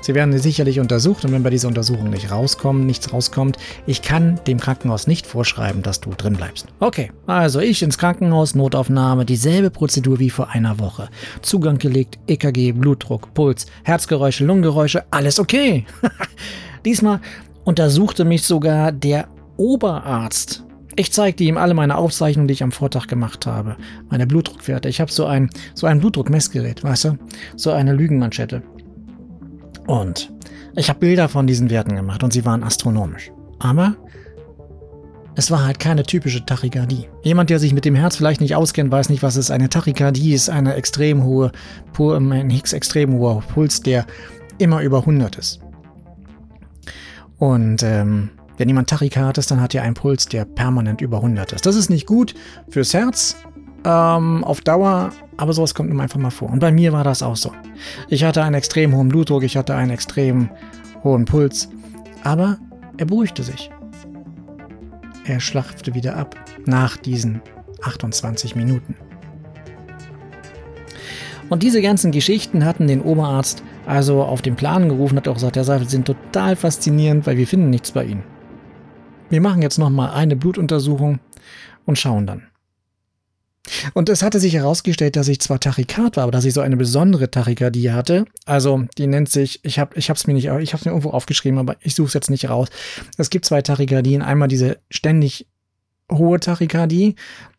[0.00, 3.56] Sie werden sicherlich untersucht und wenn bei dieser Untersuchung nicht rauskommen, nichts rauskommt,
[3.86, 6.68] ich kann dem Krankenhaus nicht vorschreiben, dass du drin bleibst.
[6.78, 11.08] Okay, also ich ins Krankenhaus, Notaufnahme, dieselbe Prozedur wie vor einer Woche.
[11.42, 15.84] Zugang gelegt, EKG, Blutdruck, Puls, Herzgeräusche, Lungengeräusche, alles okay.
[16.84, 17.20] Diesmal
[17.64, 19.26] untersuchte mich sogar der
[19.56, 20.64] Oberarzt
[20.96, 23.76] ich zeigte ihm alle meine Aufzeichnungen, die ich am Vortag gemacht habe.
[24.10, 24.88] Meine Blutdruckwerte.
[24.88, 27.18] Ich habe so ein, so ein Blutdruckmessgerät, weißt du?
[27.56, 28.62] So eine Lügenmanschette.
[29.86, 30.32] Und
[30.76, 33.30] ich habe Bilder von diesen Werten gemacht und sie waren astronomisch.
[33.58, 33.96] Aber
[35.36, 37.08] es war halt keine typische Tachykardie.
[37.22, 39.50] Jemand, der sich mit dem Herz vielleicht nicht auskennt, weiß nicht, was es ist.
[39.50, 41.50] Eine Tachykardie ist eine extrem hohe,
[41.98, 44.06] ein Higgs extrem hoher Puls, der
[44.58, 45.60] immer über 100 ist.
[47.38, 51.52] Und ähm, wenn jemand Tachykard ist, dann hat er einen Puls, der permanent über 100
[51.52, 51.66] ist.
[51.66, 52.34] Das ist nicht gut
[52.68, 53.36] fürs Herz
[53.84, 56.50] ähm, auf Dauer, aber sowas kommt nun einfach mal vor.
[56.50, 57.52] Und bei mir war das auch so.
[58.08, 60.50] Ich hatte einen extrem hohen Blutdruck, ich hatte einen extrem
[61.02, 61.68] hohen Puls,
[62.22, 62.58] aber
[62.96, 63.70] er beruhigte sich.
[65.26, 66.36] Er schlaffte wieder ab
[66.66, 67.42] nach diesen
[67.82, 68.94] 28 Minuten.
[71.50, 75.56] Und diese ganzen Geschichten hatten den Oberarzt also auf den Plan gerufen, hat auch gesagt,
[75.56, 78.22] Herr Seifel, sind total faszinierend, weil wir finden nichts bei Ihnen.
[79.34, 81.18] Wir machen jetzt nochmal eine Blutuntersuchung
[81.86, 82.42] und schauen dann.
[83.92, 86.76] Und es hatte sich herausgestellt, dass ich zwar Tachykard war, aber dass ich so eine
[86.76, 88.26] besondere Tachykardie hatte.
[88.46, 91.58] Also die nennt sich, ich habe ich mir nicht, ich habe es mir irgendwo aufgeschrieben,
[91.58, 92.68] aber ich suche es jetzt nicht raus.
[93.16, 94.22] Es gibt zwei Tachykardien.
[94.22, 95.48] Einmal diese ständig
[96.12, 97.16] hohe Tachykardie,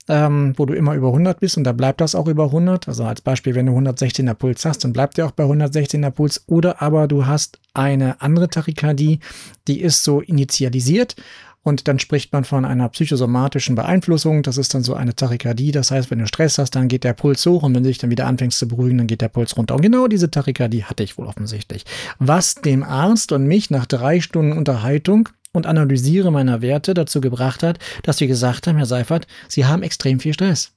[0.07, 2.87] ähm, wo du immer über 100 bist und da bleibt das auch über 100.
[2.87, 6.45] Also als Beispiel, wenn du 116er Puls hast, dann bleibt der auch bei 116er Puls.
[6.47, 9.19] Oder aber du hast eine andere Tachykardie,
[9.67, 11.17] die ist so initialisiert
[11.65, 14.43] und dann spricht man von einer psychosomatischen Beeinflussung.
[14.43, 15.71] Das ist dann so eine Tachykardie.
[15.71, 17.97] Das heißt, wenn du Stress hast, dann geht der Puls hoch und wenn du dich
[17.97, 19.73] dann wieder anfängst zu beruhigen, dann geht der Puls runter.
[19.73, 21.83] Und genau diese Tachykardie hatte ich wohl offensichtlich.
[22.19, 27.63] Was dem Arzt und mich nach drei Stunden Unterhaltung und Analysiere meiner Werte dazu gebracht
[27.63, 30.71] hat, dass wir gesagt haben, Herr Seifert, Sie haben extrem viel Stress.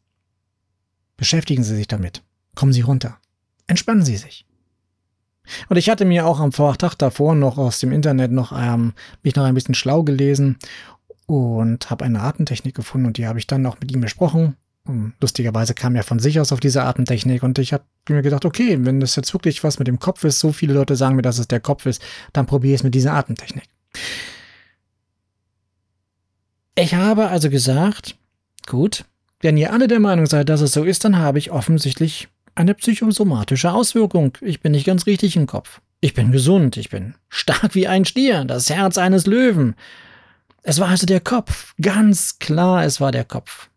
[1.19, 2.23] Beschäftigen Sie sich damit.
[2.55, 3.19] Kommen Sie runter.
[3.67, 4.48] Entspannen Sie sich.
[5.69, 8.93] Und ich hatte mir auch am Tag davor noch aus dem Internet noch ähm,
[9.23, 10.59] mich noch ein bisschen schlau gelesen
[11.27, 14.57] und habe eine Atemtechnik gefunden und die habe ich dann auch mit ihm besprochen.
[14.85, 18.47] Und lustigerweise kam er von sich aus auf diese Atemtechnik und ich habe mir gedacht,
[18.47, 21.23] okay, wenn das jetzt wirklich was mit dem Kopf ist, so viele Leute sagen mir,
[21.23, 23.65] dass es der Kopf ist, dann probiere ich es mit dieser Atemtechnik.
[26.75, 28.17] Ich habe also gesagt,
[28.67, 29.05] gut,
[29.41, 32.29] wenn ihr alle der Meinung seid, dass es so ist, dann habe ich offensichtlich
[32.59, 34.37] eine psychosomatische Auswirkung.
[34.41, 35.81] Ich bin nicht ganz richtig im Kopf.
[36.01, 39.77] Ich bin gesund, ich bin stark wie ein Stier, das Herz eines Löwen.
[40.63, 43.71] Es war also der Kopf, ganz klar, es war der Kopf.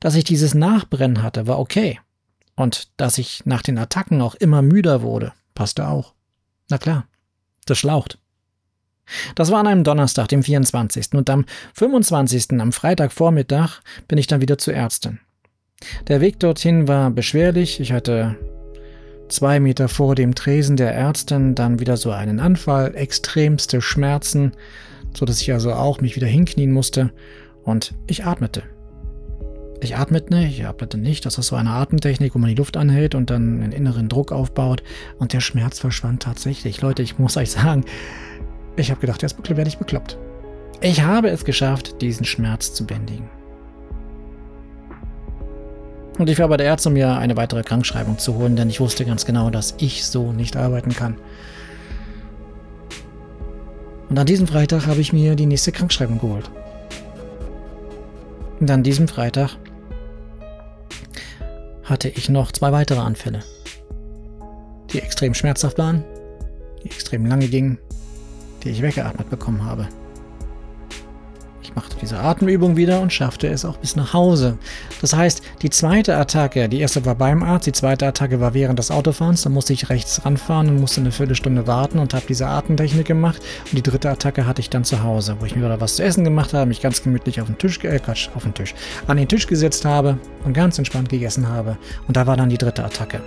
[0.00, 2.00] Dass ich dieses Nachbrennen hatte, war okay.
[2.56, 6.14] Und dass ich nach den Attacken auch immer müder wurde, passte auch.
[6.68, 7.06] Na klar,
[7.66, 8.18] das schlaucht.
[9.36, 11.12] Das war an einem Donnerstag, dem 24.
[11.14, 11.44] Und am
[11.74, 12.60] 25.
[12.60, 15.20] am Freitagvormittag bin ich dann wieder zur Ärztin.
[16.08, 17.80] Der Weg dorthin war beschwerlich.
[17.80, 18.36] Ich hatte
[19.28, 24.52] zwei Meter vor dem Tresen der Ärztin dann wieder so einen Anfall, extremste Schmerzen,
[25.16, 27.12] so dass ich also auch mich wieder hinknien musste
[27.64, 28.62] und ich atmete.
[29.80, 31.26] Ich atmete nicht, ich atmete nicht.
[31.26, 34.32] Das ist so eine Atemtechnik, wo man die Luft anhält und dann einen inneren Druck
[34.32, 34.82] aufbaut
[35.18, 36.80] und der Schmerz verschwand tatsächlich.
[36.80, 37.84] Leute, ich muss euch sagen,
[38.76, 40.18] ich habe gedacht, jetzt werde ich bekloppt.
[40.80, 43.28] Ich habe es geschafft, diesen Schmerz zu bändigen.
[46.18, 48.80] Und ich war bei der Ärztin, um mir eine weitere Krankschreibung zu holen, denn ich
[48.80, 51.16] wusste ganz genau, dass ich so nicht arbeiten kann.
[54.08, 56.50] Und an diesem Freitag habe ich mir die nächste Krankschreibung geholt.
[58.60, 59.56] Und an diesem Freitag
[61.84, 63.42] hatte ich noch zwei weitere Anfälle.
[64.92, 66.04] die extrem schmerzhaft waren,
[66.82, 67.78] die extrem lange gingen,
[68.62, 69.88] die ich weggeatmet bekommen habe.
[71.76, 74.56] Machte diese Atemübung wieder und schaffte es auch bis nach Hause.
[75.02, 78.78] Das heißt, die zweite Attacke, die erste war beim Arzt, die zweite Attacke war während
[78.78, 79.42] des Autofahrens.
[79.42, 83.42] Da musste ich rechts ranfahren und musste eine Viertelstunde warten und habe diese Atemtechnik gemacht.
[83.66, 86.02] Und die dritte Attacke hatte ich dann zu Hause, wo ich mir wieder was zu
[86.02, 88.74] essen gemacht habe, mich ganz gemütlich auf den Tisch, äh, Quatsch, auf den Tisch,
[89.06, 91.76] an den Tisch gesetzt habe und ganz entspannt gegessen habe.
[92.08, 93.20] Und da war dann die dritte Attacke.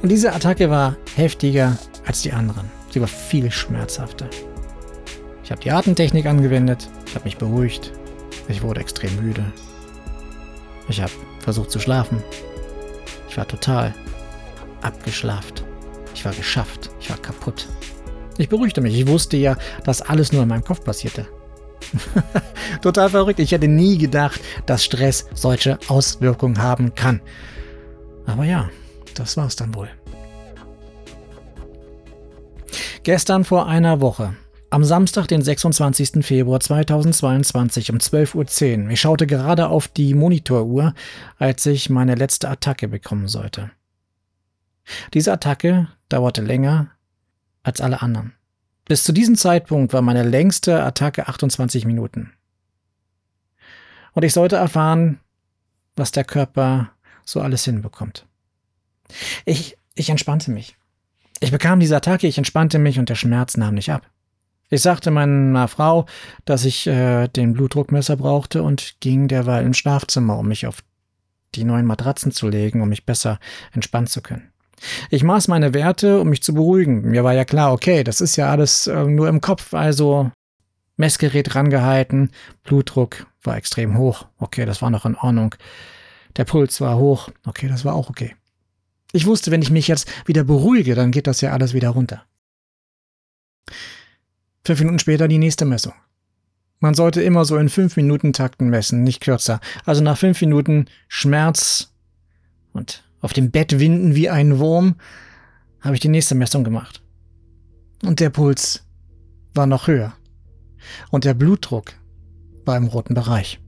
[0.00, 1.76] Und diese Attacke war heftiger
[2.06, 2.81] als die anderen.
[2.92, 4.28] Sie war viel schmerzhafter.
[5.42, 7.90] Ich habe die Atemtechnik angewendet, ich habe mich beruhigt,
[8.48, 9.44] ich wurde extrem müde.
[10.88, 12.22] Ich habe versucht zu schlafen.
[13.28, 13.94] Ich war total
[14.82, 15.64] abgeschlaft.
[16.14, 16.90] Ich war geschafft.
[17.00, 17.66] Ich war kaputt.
[18.36, 18.98] Ich beruhigte mich.
[18.98, 21.26] Ich wusste ja, dass alles nur in meinem Kopf passierte.
[22.82, 23.38] total verrückt.
[23.38, 27.20] Ich hätte nie gedacht, dass Stress solche Auswirkungen haben kann.
[28.26, 28.68] Aber ja,
[29.14, 29.88] das war's dann wohl.
[33.04, 34.36] Gestern vor einer Woche.
[34.70, 36.24] Am Samstag, den 26.
[36.24, 38.90] Februar 2022 um 12.10 Uhr.
[38.90, 40.94] Ich schaute gerade auf die Monitoruhr,
[41.36, 43.72] als ich meine letzte Attacke bekommen sollte.
[45.14, 46.92] Diese Attacke dauerte länger
[47.64, 48.34] als alle anderen.
[48.84, 52.32] Bis zu diesem Zeitpunkt war meine längste Attacke 28 Minuten.
[54.12, 55.18] Und ich sollte erfahren,
[55.96, 56.92] was der Körper
[57.24, 58.26] so alles hinbekommt.
[59.44, 60.76] Ich, ich entspannte mich.
[61.42, 64.08] Ich bekam diese Attacke, ich entspannte mich und der Schmerz nahm nicht ab.
[64.70, 66.06] Ich sagte meiner Frau,
[66.44, 70.84] dass ich äh, den Blutdruckmesser brauchte und ging derweil ins Schlafzimmer, um mich auf
[71.56, 73.40] die neuen Matratzen zu legen, um mich besser
[73.72, 74.52] entspannen zu können.
[75.10, 77.10] Ich maß meine Werte, um mich zu beruhigen.
[77.10, 80.30] Mir war ja klar, okay, das ist ja alles äh, nur im Kopf, also
[80.96, 82.30] Messgerät rangehalten,
[82.62, 85.56] Blutdruck war extrem hoch, okay, das war noch in Ordnung.
[86.36, 88.36] Der Puls war hoch, okay, das war auch okay.
[89.12, 92.24] Ich wusste, wenn ich mich jetzt wieder beruhige, dann geht das ja alles wieder runter.
[94.64, 95.94] Fünf Minuten später die nächste Messung.
[96.80, 99.60] Man sollte immer so in fünf Minuten Takten messen, nicht kürzer.
[99.84, 101.92] Also nach fünf Minuten Schmerz
[102.72, 104.96] und auf dem Bett winden wie ein Wurm,
[105.80, 107.02] habe ich die nächste Messung gemacht.
[108.02, 108.84] Und der Puls
[109.54, 110.14] war noch höher.
[111.10, 111.92] Und der Blutdruck
[112.64, 113.60] war im roten Bereich.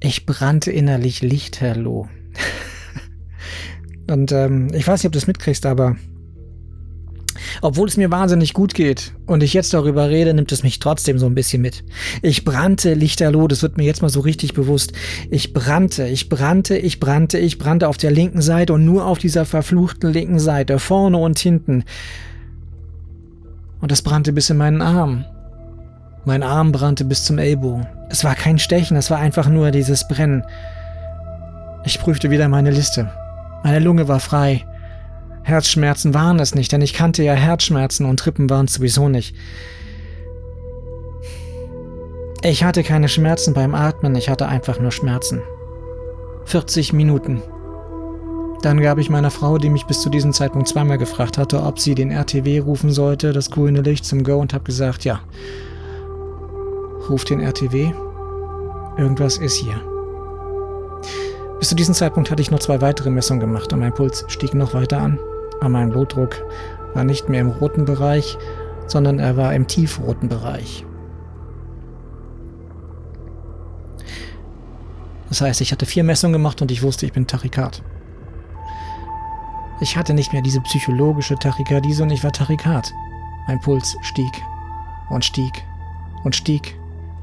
[0.00, 2.08] Ich brannte innerlich lichterloh.
[4.08, 5.96] Und ähm, ich weiß nicht, ob du es mitkriegst, aber
[7.62, 11.18] obwohl es mir wahnsinnig gut geht und ich jetzt darüber rede, nimmt es mich trotzdem
[11.18, 11.84] so ein bisschen mit.
[12.22, 14.92] Ich brannte lichterloh, das wird mir jetzt mal so richtig bewusst.
[15.30, 19.18] Ich brannte, ich brannte, ich brannte, ich brannte auf der linken Seite und nur auf
[19.18, 21.84] dieser verfluchten linken Seite, vorne und hinten.
[23.80, 25.24] Und es brannte bis in meinen Arm.
[26.24, 27.86] Mein Arm brannte bis zum Ellbogen.
[28.10, 30.44] Es war kein Stechen, es war einfach nur dieses Brennen.
[31.84, 33.10] Ich prüfte wieder meine Liste.
[33.62, 34.64] Meine Lunge war frei.
[35.42, 39.34] Herzschmerzen waren es nicht, denn ich kannte ja Herzschmerzen und Rippen waren es sowieso nicht.
[42.42, 45.42] Ich hatte keine Schmerzen beim Atmen, ich hatte einfach nur Schmerzen.
[46.44, 47.42] 40 Minuten.
[48.62, 51.78] Dann gab ich meiner Frau, die mich bis zu diesem Zeitpunkt zweimal gefragt hatte, ob
[51.78, 55.20] sie den RTW rufen sollte, das grüne Licht zum Go und habe gesagt, ja.
[57.08, 57.92] Ruf den RTW.
[58.96, 59.80] Irgendwas ist hier.
[61.58, 64.54] Bis zu diesem Zeitpunkt hatte ich noch zwei weitere Messungen gemacht und mein Puls stieg
[64.54, 65.18] noch weiter an.
[65.60, 66.36] Aber mein Blutdruck
[66.94, 68.38] war nicht mehr im roten Bereich,
[68.86, 70.84] sondern er war im tiefroten Bereich.
[75.28, 77.82] Das heißt, ich hatte vier Messungen gemacht und ich wusste, ich bin Tachykard.
[79.80, 82.92] Ich hatte nicht mehr diese psychologische Tachykardie, sondern ich war Tachykard.
[83.46, 84.32] Mein Puls stieg
[85.10, 85.64] und stieg
[86.22, 86.78] und stieg.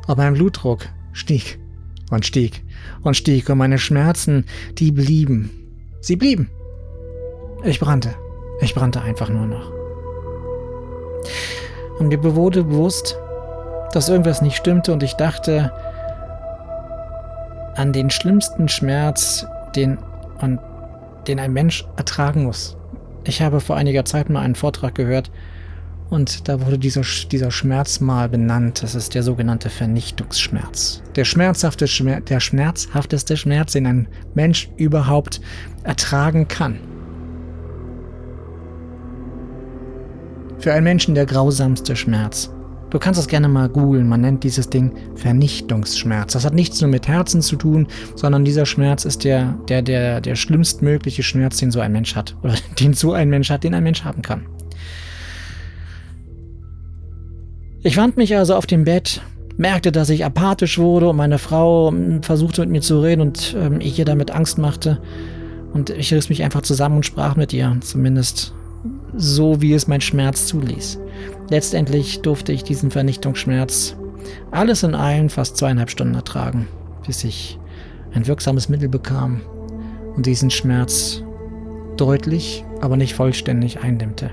[0.08, 1.58] Aber mein Blutdruck stieg
[2.12, 2.65] und stieg
[3.02, 4.46] und stieg und meine Schmerzen,
[4.78, 5.50] die blieben.
[6.02, 6.50] Sie blieben.
[7.64, 8.16] Ich brannte.
[8.62, 9.72] Ich brannte einfach nur noch.
[12.00, 13.18] Und mir wurde bewusst,
[13.92, 15.72] dass irgendwas nicht stimmte und ich dachte
[17.76, 19.98] an den schlimmsten Schmerz, den,
[20.40, 20.60] an,
[21.28, 22.78] den ein Mensch ertragen muss.
[23.26, 25.32] Ich habe vor einiger Zeit mal einen Vortrag gehört
[26.10, 27.02] und da wurde dieser,
[27.32, 28.84] dieser Schmerz mal benannt.
[28.84, 31.02] Das ist der sogenannte Vernichtungsschmerz.
[31.16, 35.42] Der, schmerzhafte Schmer der schmerzhafteste Schmerz, den ein Mensch überhaupt
[35.84, 36.80] ertragen kann.
[40.60, 42.52] Für einen Menschen der grausamste Schmerz.
[42.92, 44.08] Du kannst das gerne mal googeln.
[44.08, 46.34] Man nennt dieses Ding Vernichtungsschmerz.
[46.34, 50.22] Das hat nichts nur mit Herzen zu tun, sondern dieser Schmerz ist der, der, der,
[50.22, 52.38] der schlimmstmögliche Schmerz, den so ein Mensch hat.
[52.44, 54.46] Oder den so ein Mensch hat, den ein Mensch haben kann.
[57.86, 59.22] Ich wand mich also auf dem Bett
[59.58, 63.56] merkte, dass ich apathisch wurde und meine Frau hm, versuchte mit mir zu reden und
[63.60, 65.00] ähm, ich ihr damit Angst machte.
[65.72, 68.56] Und ich riss mich einfach zusammen und sprach mit ihr, zumindest
[69.16, 71.00] so, wie es mein Schmerz zuließ.
[71.52, 73.96] Letztendlich durfte ich diesen Vernichtungsschmerz
[74.50, 76.68] alles in allen fast zweieinhalb Stunden ertragen,
[77.06, 77.60] bis ich
[78.16, 79.42] ein wirksames Mittel bekam
[80.16, 81.22] und diesen Schmerz
[81.98, 84.32] deutlich, aber nicht vollständig eindämmte.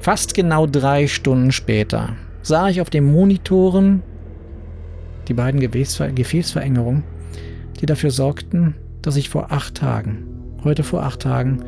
[0.00, 4.02] Fast genau drei Stunden später sah ich auf den Monitoren
[5.28, 7.02] die beiden Gefäßver Gefäßverängerungen,
[7.80, 10.26] die dafür sorgten, dass ich vor acht Tagen,
[10.62, 11.64] heute vor acht Tagen,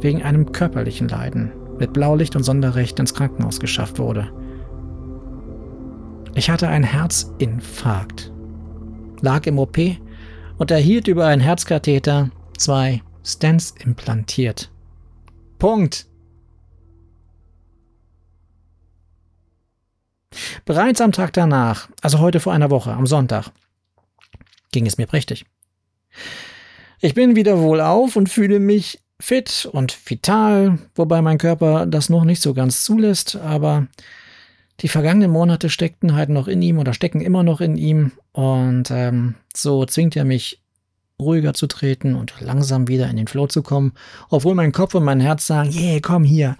[0.00, 4.30] wegen einem körperlichen Leiden mit Blaulicht und Sonderrecht ins Krankenhaus geschafft wurde.
[6.34, 8.30] Ich hatte einen Herzinfarkt,
[9.22, 9.78] lag im OP
[10.58, 14.70] und erhielt über einen Herzkatheter zwei Stents implantiert.
[15.58, 16.06] Punkt.
[20.64, 23.50] Bereits am Tag danach, also heute vor einer Woche, am Sonntag,
[24.70, 25.44] ging es mir prächtig.
[27.00, 32.24] Ich bin wieder wohlauf und fühle mich fit und vital, wobei mein Körper das noch
[32.24, 33.86] nicht so ganz zulässt, aber
[34.80, 38.90] die vergangenen Monate steckten halt noch in ihm oder stecken immer noch in ihm und
[38.90, 40.60] ähm, so zwingt er mich
[41.20, 43.92] ruhiger zu treten und langsam wieder in den Flow zu kommen,
[44.28, 46.56] obwohl mein Kopf und mein Herz sagen, yeah, komm hier,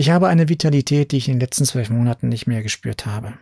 [0.00, 3.34] ich habe eine Vitalität, die ich in den letzten zwölf Monaten nicht mehr gespürt habe.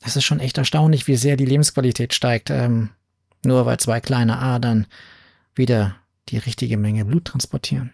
[0.00, 2.90] Es ist schon echt erstaunlich, wie sehr die Lebensqualität steigt, ähm,
[3.44, 4.86] nur weil zwei kleine Adern
[5.56, 5.96] wieder
[6.28, 7.90] die richtige Menge Blut transportieren.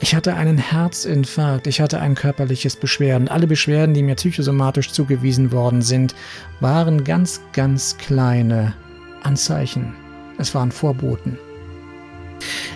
[0.00, 3.28] Ich hatte einen Herzinfarkt, ich hatte ein körperliches Beschwerden.
[3.28, 6.14] Alle Beschwerden, die mir psychosomatisch zugewiesen worden sind,
[6.60, 8.72] waren ganz, ganz kleine
[9.22, 9.92] Anzeichen.
[10.38, 11.38] Es waren Vorboten.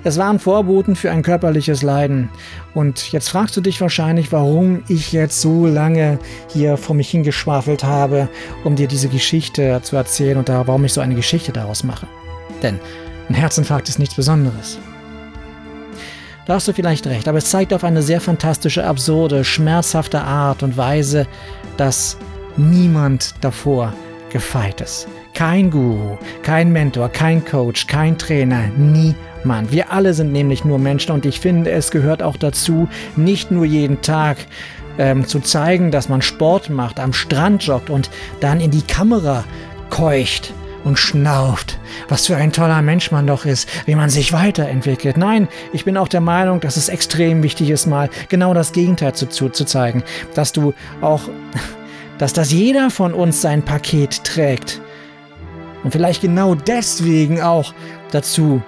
[0.04, 2.28] Es waren Vorboten für ein körperliches Leiden.
[2.74, 7.84] Und jetzt fragst du dich wahrscheinlich, warum ich jetzt so lange hier vor mich hingeschwafelt
[7.84, 8.28] habe,
[8.64, 12.06] um dir diese Geschichte zu erzählen und warum ich so eine Geschichte daraus mache.
[12.62, 12.78] Denn
[13.28, 14.78] ein Herzinfarkt ist nichts Besonderes.
[16.46, 20.62] Da hast du vielleicht recht, aber es zeigt auf eine sehr fantastische, absurde, schmerzhafte Art
[20.62, 21.26] und Weise,
[21.76, 22.16] dass
[22.56, 23.92] niemand davor
[24.30, 25.08] gefeit ist.
[25.34, 30.78] Kein Guru, kein Mentor, kein Coach, kein Trainer, niemand Mann, wir alle sind nämlich nur
[30.78, 34.38] Menschen und ich finde, es gehört auch dazu, nicht nur jeden Tag
[34.98, 38.10] ähm, zu zeigen, dass man Sport macht, am Strand joggt und
[38.40, 39.44] dann in die Kamera
[39.90, 40.52] keucht
[40.84, 41.78] und schnauft.
[42.08, 45.16] Was für ein toller Mensch man doch ist, wie man sich weiterentwickelt.
[45.16, 49.14] Nein, ich bin auch der Meinung, dass es extrem wichtig ist, mal genau das Gegenteil
[49.14, 50.02] zu, zu, zu zeigen.
[50.34, 51.22] Dass du auch,
[52.18, 54.80] dass das jeder von uns sein Paket trägt.
[55.84, 57.72] Und vielleicht genau deswegen auch
[58.10, 58.62] dazu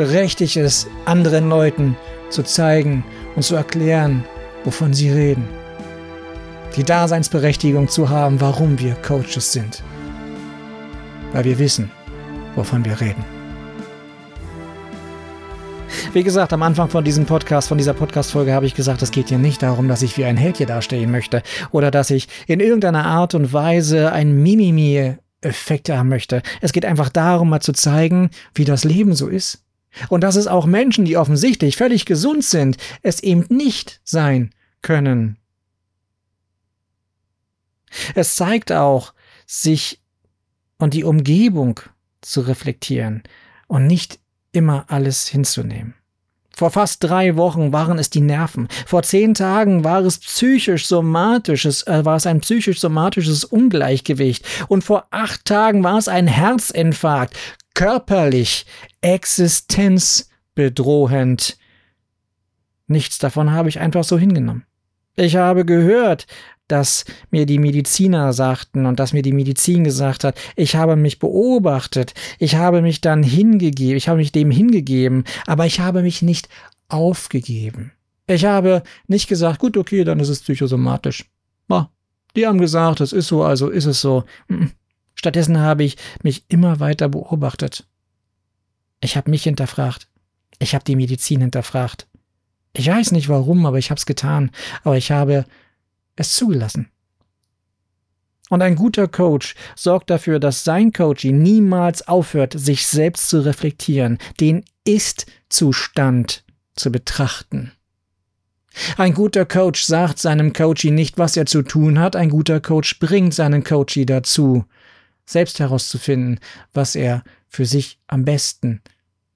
[0.00, 1.94] berechtigt es, anderen Leuten
[2.30, 3.04] zu zeigen
[3.36, 4.24] und zu erklären,
[4.64, 5.46] wovon sie reden.
[6.74, 9.82] Die Daseinsberechtigung zu haben, warum wir Coaches sind.
[11.34, 11.90] Weil wir wissen,
[12.56, 13.22] wovon wir reden.
[16.14, 19.28] Wie gesagt, am Anfang von diesem Podcast, von dieser Podcast-Folge habe ich gesagt, es geht
[19.28, 21.42] hier nicht darum, dass ich wie ein Held hier dastehen möchte
[21.72, 26.40] oder dass ich in irgendeiner Art und Weise ein Mimimi-Effekt haben möchte.
[26.62, 29.62] Es geht einfach darum, mal zu zeigen, wie das Leben so ist.
[30.08, 34.50] Und dass es auch Menschen, die offensichtlich völlig gesund sind, es eben nicht sein
[34.82, 35.36] können.
[38.14, 39.14] Es zeigt auch,
[39.46, 40.00] sich
[40.78, 41.80] und die Umgebung
[42.20, 43.22] zu reflektieren
[43.66, 44.20] und nicht
[44.52, 45.94] immer alles hinzunehmen.
[46.56, 48.68] Vor fast drei Wochen waren es die Nerven.
[48.86, 54.44] Vor zehn Tagen war es psychisch-somatisches, äh, war es ein psychisch-somatisches Ungleichgewicht.
[54.68, 57.34] Und vor acht Tagen war es ein Herzinfarkt
[57.80, 58.66] körperlich
[59.00, 61.56] existenzbedrohend.
[62.88, 64.66] Nichts davon habe ich einfach so hingenommen.
[65.16, 66.26] Ich habe gehört,
[66.68, 71.18] dass mir die Mediziner sagten und dass mir die Medizin gesagt hat, ich habe mich
[71.18, 76.20] beobachtet, ich habe mich dann hingegeben, ich habe mich dem hingegeben, aber ich habe mich
[76.20, 76.50] nicht
[76.88, 77.92] aufgegeben.
[78.26, 81.30] Ich habe nicht gesagt, gut, okay, dann ist es psychosomatisch.
[82.36, 84.24] Die haben gesagt, es ist so, also ist es so.
[85.14, 87.86] Stattdessen habe ich mich immer weiter beobachtet.
[89.00, 90.08] Ich habe mich hinterfragt.
[90.58, 92.06] Ich habe die Medizin hinterfragt.
[92.72, 94.50] Ich weiß nicht warum, aber ich habe es getan.
[94.84, 95.44] Aber ich habe
[96.16, 96.90] es zugelassen.
[98.50, 104.18] Und ein guter Coach sorgt dafür, dass sein Coaching niemals aufhört, sich selbst zu reflektieren,
[104.40, 106.44] den Ist-Zustand
[106.74, 107.72] zu betrachten.
[108.96, 112.16] Ein guter Coach sagt seinem Coachie nicht, was er zu tun hat.
[112.16, 114.64] Ein guter Coach bringt seinen Coachie dazu,
[115.32, 116.40] selbst herauszufinden,
[116.72, 118.80] was er für sich am besten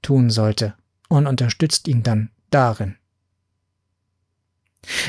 [0.02, 0.74] tun sollte
[1.08, 2.96] und unterstützt ihn dann darin.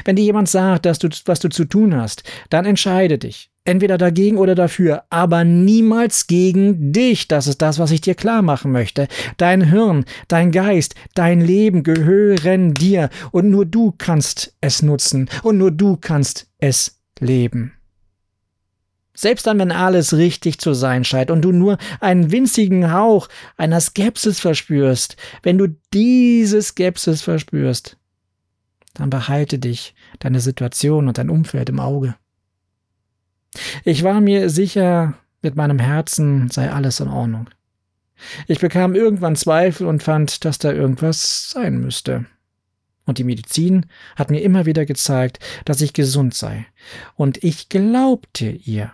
[0.05, 3.49] Wenn dir jemand sagt, dass du, was du zu tun hast, dann entscheide dich.
[3.67, 7.27] Entweder dagegen oder dafür, aber niemals gegen dich.
[7.27, 9.07] Das ist das, was ich dir klar machen möchte.
[9.38, 15.57] Dein Hirn, dein Geist, dein Leben gehören dir und nur du kannst es nutzen und
[15.57, 17.74] nur du kannst es leben.
[19.16, 23.80] Selbst dann, wenn alles richtig zu sein scheint und du nur einen winzigen Hauch einer
[23.80, 27.97] Skepsis verspürst, wenn du diese Skepsis verspürst,
[28.93, 32.16] dann behalte dich, deine Situation und dein Umfeld im Auge.
[33.84, 37.49] Ich war mir sicher, mit meinem Herzen sei alles in Ordnung.
[38.47, 42.26] Ich bekam irgendwann Zweifel und fand, dass da irgendwas sein müsste.
[43.05, 43.86] Und die Medizin
[44.16, 46.66] hat mir immer wieder gezeigt, dass ich gesund sei.
[47.16, 48.91] Und ich glaubte ihr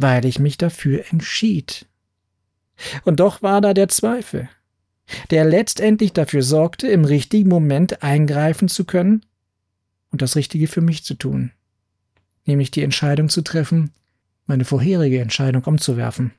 [0.00, 1.86] weil ich mich dafür entschied.
[3.04, 4.48] Und doch war da der Zweifel,
[5.30, 9.26] der letztendlich dafür sorgte, im richtigen Moment eingreifen zu können
[10.10, 11.52] und das Richtige für mich zu tun,
[12.46, 13.92] nämlich die Entscheidung zu treffen,
[14.46, 16.32] meine vorherige Entscheidung umzuwerfen.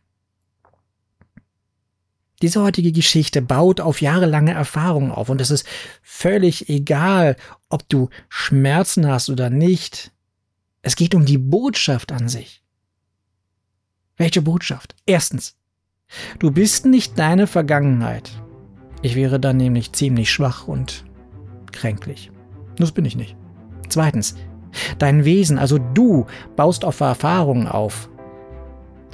[2.42, 5.68] Diese heutige Geschichte baut auf jahrelange Erfahrung auf und es ist
[6.02, 7.36] völlig egal,
[7.70, 10.12] ob du Schmerzen hast oder nicht.
[10.82, 12.64] Es geht um die Botschaft an sich.
[14.22, 14.96] Welche Botschaft?
[15.08, 15.56] Erstens,
[16.38, 18.32] du bist nicht deine Vergangenheit.
[19.02, 21.06] Ich wäre dann nämlich ziemlich schwach und
[21.72, 22.32] kränklich.
[22.78, 23.36] Das bin ich nicht.
[23.90, 24.36] Zweitens,
[25.00, 28.12] dein Wesen, also du, baust auf Erfahrungen auf.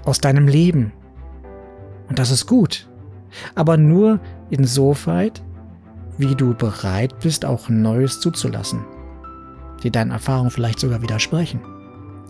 [0.03, 0.91] Aus deinem Leben.
[2.09, 2.89] Und das ist gut.
[3.55, 5.41] Aber nur insoweit,
[6.17, 8.83] wie du bereit bist, auch Neues zuzulassen,
[9.83, 11.61] die deinen Erfahrungen vielleicht sogar widersprechen.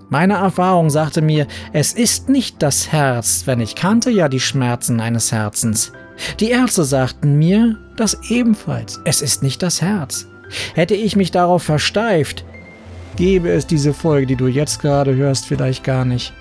[0.09, 5.01] Meine Erfahrung sagte mir, es ist nicht das Herz, wenn ich kannte ja die Schmerzen
[5.01, 5.91] eines Herzens.
[6.39, 9.01] Die Ärzte sagten mir das ebenfalls.
[9.03, 10.27] Es ist nicht das Herz.
[10.75, 12.45] Hätte ich mich darauf versteift,
[13.17, 16.33] gäbe es diese Folge, die du jetzt gerade hörst, vielleicht gar nicht.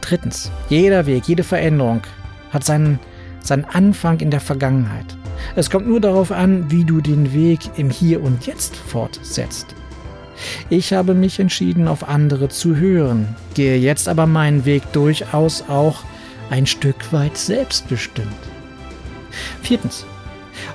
[0.00, 2.02] Drittens, jeder Weg, jede Veränderung
[2.50, 2.98] hat seinen,
[3.40, 5.16] seinen Anfang in der Vergangenheit.
[5.54, 9.76] Es kommt nur darauf an, wie du den Weg im Hier und Jetzt fortsetzt.
[10.70, 16.04] Ich habe mich entschieden, auf andere zu hören, gehe jetzt aber meinen Weg durchaus auch
[16.50, 18.28] ein Stück weit selbstbestimmt.
[19.62, 20.06] Viertens.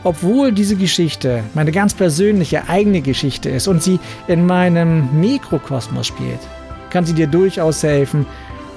[0.03, 6.39] Obwohl diese Geschichte meine ganz persönliche eigene Geschichte ist und sie in meinem Mikrokosmos spielt,
[6.89, 8.25] kann sie dir durchaus helfen,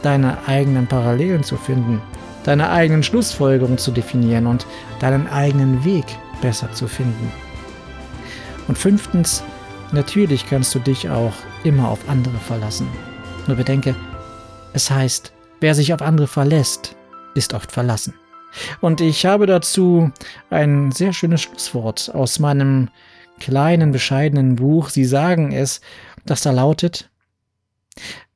[0.03, 2.01] deine eigenen Parallelen zu finden,
[2.45, 4.67] deine eigenen Schlussfolgerungen zu definieren und
[5.01, 6.05] deinen eigenen Weg
[6.41, 7.33] besser zu finden.
[8.69, 9.43] Und fünftens,
[9.93, 11.33] Natürlich kannst du dich auch
[11.63, 12.89] immer auf andere verlassen.
[13.47, 13.95] Nur bedenke,
[14.73, 16.97] es heißt, wer sich auf andere verlässt,
[17.35, 18.15] ist oft verlassen.
[18.81, 20.11] Und ich habe dazu
[20.51, 22.89] ein sehr schönes Schlusswort aus meinem
[23.39, 24.89] kleinen, bescheidenen Buch.
[24.89, 25.81] Sie sagen es,
[26.25, 27.11] das da lautet,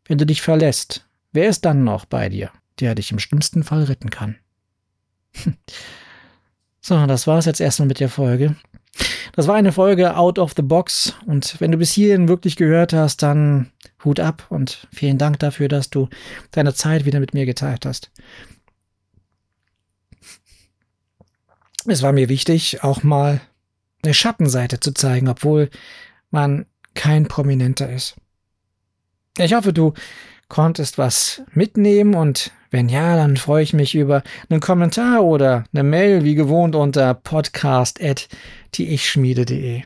[0.07, 3.85] wenn du dich verlässt, wer ist dann noch bei dir, der dich im schlimmsten Fall
[3.85, 4.37] retten kann?
[6.83, 8.57] So, das war's jetzt erstmal mit der Folge.
[9.33, 12.93] Das war eine Folge Out of the Box und wenn du bis hierhin wirklich gehört
[12.93, 13.71] hast, dann
[14.05, 16.09] Hut ab und vielen Dank dafür, dass du
[16.51, 18.11] deine Zeit wieder mit mir geteilt hast.
[21.87, 23.41] Es war mir wichtig, auch mal
[24.03, 25.71] eine Schattenseite zu zeigen, obwohl
[26.31, 28.17] man kein Prominenter ist.
[29.39, 29.95] Ich hoffe, du
[30.51, 35.83] konntest was mitnehmen und wenn ja, dann freue ich mich über einen Kommentar oder eine
[35.83, 39.85] Mail wie gewohnt unter podcast.dieichschmiede.de.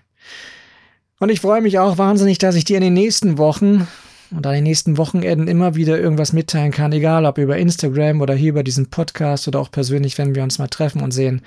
[1.20, 3.86] Und ich freue mich auch wahnsinnig, dass ich dir in den nächsten Wochen
[4.30, 8.34] und an den nächsten Wochenenden immer wieder irgendwas mitteilen kann, egal ob über Instagram oder
[8.34, 11.42] hier über diesen Podcast oder auch persönlich, wenn wir uns mal treffen und sehen.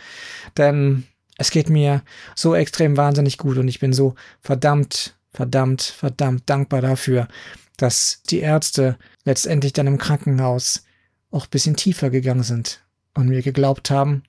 [0.57, 1.03] Denn
[1.37, 2.01] es geht mir
[2.35, 7.27] so extrem wahnsinnig gut und ich bin so verdammt, verdammt, verdammt dankbar dafür,
[7.77, 10.83] dass die Ärzte letztendlich dann im Krankenhaus
[11.31, 14.23] auch ein bisschen tiefer gegangen sind und mir geglaubt haben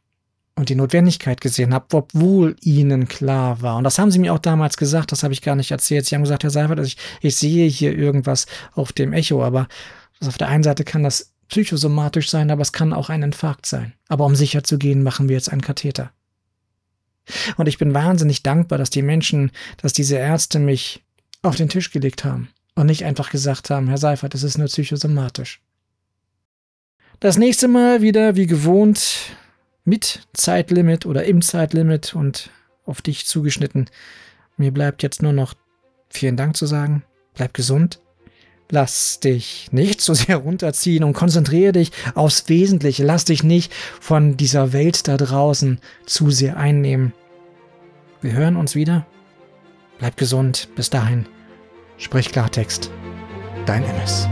[0.55, 3.77] und die Notwendigkeit gesehen haben, obwohl ihnen klar war.
[3.77, 6.05] Und das haben sie mir auch damals gesagt, das habe ich gar nicht erzählt.
[6.05, 9.69] Sie haben gesagt, Herr Seifert, ich, ich sehe hier irgendwas auf dem Echo, aber
[10.21, 13.95] auf der einen Seite kann das psychosomatisch sein, aber es kann auch ein Infarkt sein.
[14.09, 16.11] Aber um sicher zu gehen, machen wir jetzt einen Katheter.
[17.57, 21.05] Und ich bin wahnsinnig dankbar, dass die Menschen, dass diese Ärzte mich
[21.43, 22.49] auf den Tisch gelegt haben
[22.79, 25.61] und nicht einfach gesagt haben, Herr Seifert, das ist nur psychosomatisch.
[27.19, 29.37] Das nächste Mal wieder wie gewohnt
[29.85, 32.51] mit Zeitlimit oder im Zeitlimit und
[32.87, 33.91] auf dich zugeschnitten.
[34.57, 35.55] Mir bleibt jetzt nur noch
[36.09, 37.03] vielen Dank zu sagen.
[37.35, 38.01] Bleib gesund.
[38.71, 43.03] Lass dich nicht so sehr runterziehen und konzentriere dich aufs Wesentliche.
[43.05, 47.13] Lass dich nicht von dieser Welt da draußen zu sehr einnehmen.
[48.23, 49.05] Wir hören uns wieder
[49.99, 50.69] Bleib gesund.
[50.77, 51.27] Bis dahin.
[51.99, 52.91] Sprich Klartext.
[53.67, 54.29] Dein MS.